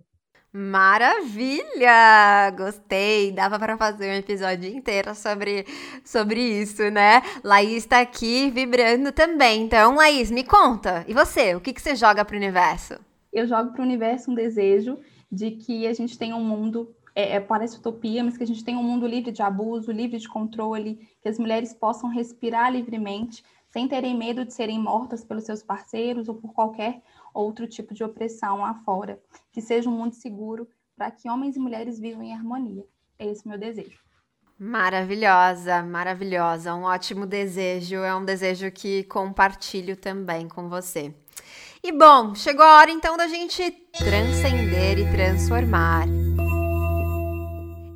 [0.56, 2.52] Maravilha!
[2.56, 3.32] Gostei!
[3.32, 5.66] Dava para fazer um episódio inteiro sobre,
[6.06, 7.24] sobre isso, né?
[7.44, 9.64] Laís está aqui vibrando também.
[9.64, 11.04] Então, Laís, me conta.
[11.08, 11.56] E você?
[11.56, 13.00] O que, que você joga para o universo?
[13.34, 15.00] Eu jogo para o universo um desejo
[15.32, 18.64] de que a gente tenha um mundo é, é, parece utopia, mas que a gente
[18.64, 23.44] tenha um mundo livre de abuso, livre de controle, que as mulheres possam respirar livremente,
[23.72, 27.02] sem terem medo de serem mortas pelos seus parceiros ou por qualquer
[27.34, 29.20] outro tipo de opressão lá fora.
[29.52, 32.86] Que seja um mundo seguro para que homens e mulheres vivam em harmonia.
[33.18, 34.00] É esse o meu desejo.
[34.58, 36.74] Maravilhosa, maravilhosa.
[36.74, 37.98] Um ótimo desejo.
[37.98, 41.14] É um desejo que compartilho também com você.
[41.84, 46.06] E bom, chegou a hora então da gente transcender e transformar.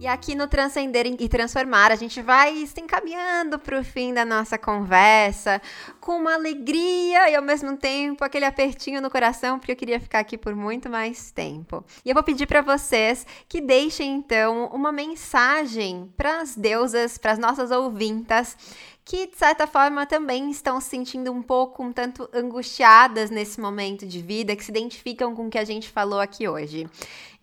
[0.07, 4.23] E aqui no Transcender e Transformar, a gente vai se encaminhando para o fim da
[4.23, 5.61] nossa conversa,
[5.99, 10.19] com uma alegria e ao mesmo tempo aquele apertinho no coração, porque eu queria ficar
[10.19, 11.83] aqui por muito mais tempo.
[12.05, 17.33] E eu vou pedir para vocês que deixem então uma mensagem para as deusas, para
[17.33, 18.55] as nossas ouvintas,
[19.03, 24.07] que de certa forma também estão se sentindo um pouco um tanto angustiadas nesse momento
[24.07, 26.87] de vida, que se identificam com o que a gente falou aqui hoje.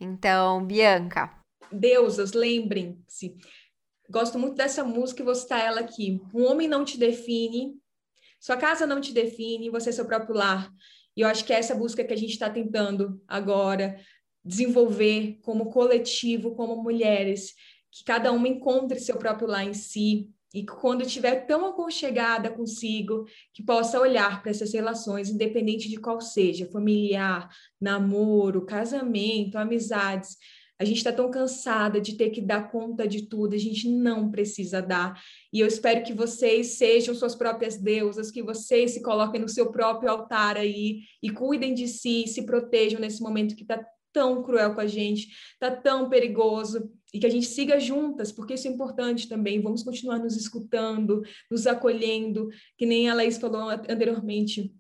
[0.01, 1.44] Então, Bianca,
[1.75, 3.37] deusas, lembrem-se.
[4.09, 6.21] Gosto muito dessa música e vou citar ela aqui.
[6.35, 7.75] Um homem não te define,
[8.41, 10.71] sua casa não te define, você é seu próprio lar.
[11.17, 13.99] E eu acho que é essa busca que a gente está tentando agora
[14.45, 17.55] desenvolver como coletivo, como mulheres,
[17.91, 23.27] que cada uma encontre seu próprio lar em si, e quando estiver tão aconchegada consigo,
[23.53, 27.49] que possa olhar para essas relações, independente de qual seja, familiar,
[27.81, 30.37] namoro, casamento, amizades,
[30.79, 34.31] a gente está tão cansada de ter que dar conta de tudo, a gente não
[34.31, 35.21] precisa dar.
[35.53, 39.71] E eu espero que vocês sejam suas próprias deusas, que vocês se coloquem no seu
[39.71, 44.75] próprio altar aí e cuidem de si, se protejam nesse momento que está tão cruel
[44.75, 48.71] com a gente, está tão perigoso e que a gente siga juntas, porque isso é
[48.71, 49.61] importante também.
[49.61, 54.73] Vamos continuar nos escutando, nos acolhendo, que nem a Laís falou anteriormente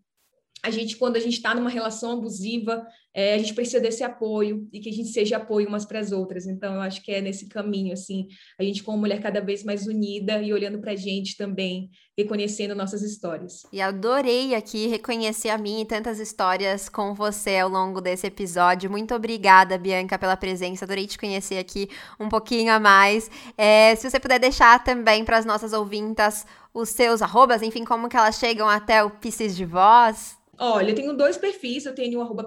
[0.65, 4.69] a gente, quando a gente está numa relação abusiva, é, a gente precisa desse apoio
[4.73, 6.47] e que a gente seja apoio umas para as outras.
[6.47, 8.27] Então, eu acho que é nesse caminho, assim,
[8.59, 12.75] a gente como mulher cada vez mais unida e olhando para a gente também, reconhecendo
[12.75, 13.63] nossas histórias.
[13.73, 18.91] E adorei aqui reconhecer a mim e tantas histórias com você ao longo desse episódio.
[18.91, 20.85] Muito obrigada, Bianca, pela presença.
[20.85, 21.89] Adorei te conhecer aqui
[22.19, 23.31] um pouquinho a mais.
[23.57, 28.09] É, se você puder deixar também para as nossas ouvintas os seus arrobas, enfim, como
[28.09, 30.37] que elas chegam até o Piscis de Voz.
[30.59, 32.45] Olha, eu tenho dois perfis, eu tenho o arroba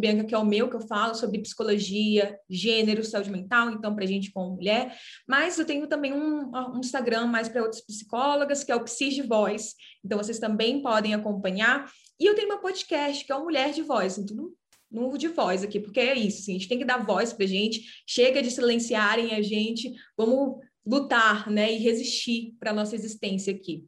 [0.00, 4.06] psi.bianca, que é o meu, que eu falo sobre psicologia, gênero, saúde mental, então para
[4.06, 4.96] gente com mulher,
[5.28, 9.10] mas eu tenho também um, um Instagram mais para outras psicólogas, que é o Psi
[9.10, 9.74] de Voz,
[10.04, 13.82] então vocês também podem acompanhar, e eu tenho meu podcast, que é o Mulher de
[13.82, 14.50] Voz, então
[14.90, 17.46] no de voz aqui, porque é isso, assim, a gente tem que dar voz pra
[17.46, 23.84] gente, chega de silenciarem a gente, vamos lutar, né, e resistir para nossa existência aqui.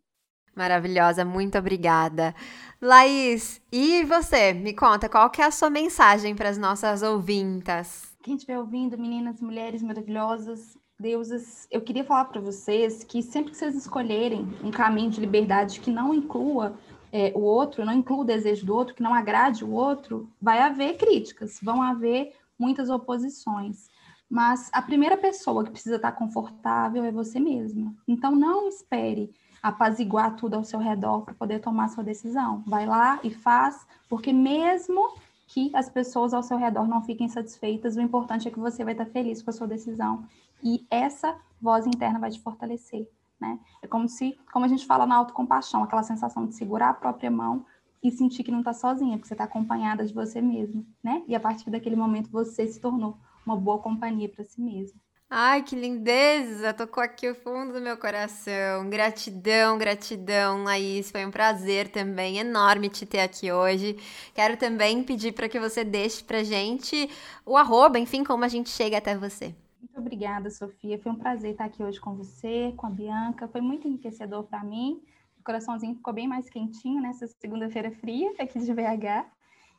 [0.54, 2.34] Maravilhosa, muito obrigada.
[2.80, 4.52] Laís, e você?
[4.52, 8.14] Me conta, qual que é a sua mensagem para as nossas ouvintas?
[8.22, 13.56] Quem estiver ouvindo, meninas, mulheres maravilhosas, deusas, eu queria falar para vocês que sempre que
[13.56, 16.78] vocês escolherem um caminho de liberdade que não inclua
[17.12, 20.60] é, o outro, não inclua o desejo do outro, que não agrade o outro, vai
[20.60, 23.90] haver críticas, vão haver muitas oposições.
[24.32, 27.94] Mas a primeira pessoa que precisa estar confortável é você mesma.
[28.08, 29.30] Então não espere
[29.62, 32.64] apaziguar tudo ao seu redor para poder tomar sua decisão.
[32.66, 35.14] Vai lá e faz, porque mesmo
[35.46, 38.94] que as pessoas ao seu redor não fiquem satisfeitas, o importante é que você vai
[38.94, 40.24] estar feliz com a sua decisão
[40.64, 43.06] e essa voz interna vai te fortalecer,
[43.38, 43.60] né?
[43.82, 47.30] É como se, como a gente fala na autocompaixão, aquela sensação de segurar a própria
[47.30, 47.66] mão
[48.02, 51.22] e sentir que não está sozinha, porque você está acompanhada de você mesmo, né?
[51.28, 55.00] E a partir daquele momento você se tornou uma boa companhia para si mesmo.
[55.34, 56.74] Ai, que lindeza!
[56.74, 58.90] Tocou aqui o fundo do meu coração.
[58.90, 61.10] Gratidão, gratidão, Laís.
[61.10, 63.96] Foi um prazer também enorme te ter aqui hoje.
[64.34, 67.08] Quero também pedir para que você deixe pra gente
[67.46, 69.54] o arroba, enfim, como a gente chega até você.
[69.80, 70.98] Muito obrigada, Sofia.
[70.98, 73.48] Foi um prazer estar aqui hoje com você, com a Bianca.
[73.48, 75.02] Foi muito enriquecedor para mim.
[75.40, 79.24] O coraçãozinho ficou bem mais quentinho nessa segunda-feira fria aqui de BH.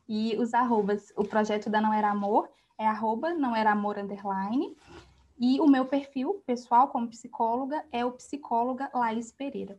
[0.08, 2.48] E os arrobas, o projeto da Não Era Amor
[2.78, 4.76] é arroba não era amor underline
[5.38, 9.78] e o meu perfil pessoal como psicóloga é o psicóloga Laís Pereira.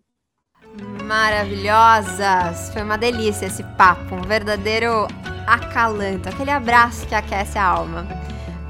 [1.04, 2.72] Maravilhosas!
[2.72, 5.08] Foi uma delícia esse papo, um verdadeiro
[5.46, 8.06] acalanto, aquele abraço que aquece a alma.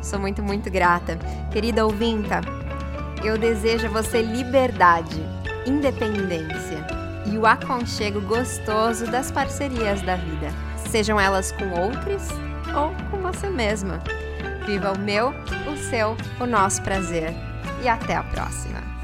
[0.01, 1.17] Sou muito, muito grata.
[1.51, 2.41] Querida ouvinta,
[3.23, 5.21] eu desejo a você liberdade,
[5.65, 6.85] independência
[7.31, 10.49] e o aconchego gostoso das parcerias da vida,
[10.89, 12.27] sejam elas com outros
[12.75, 14.01] ou com você mesma.
[14.65, 15.29] Viva o meu,
[15.71, 17.33] o seu, o nosso prazer.
[17.83, 18.94] E até a próxima!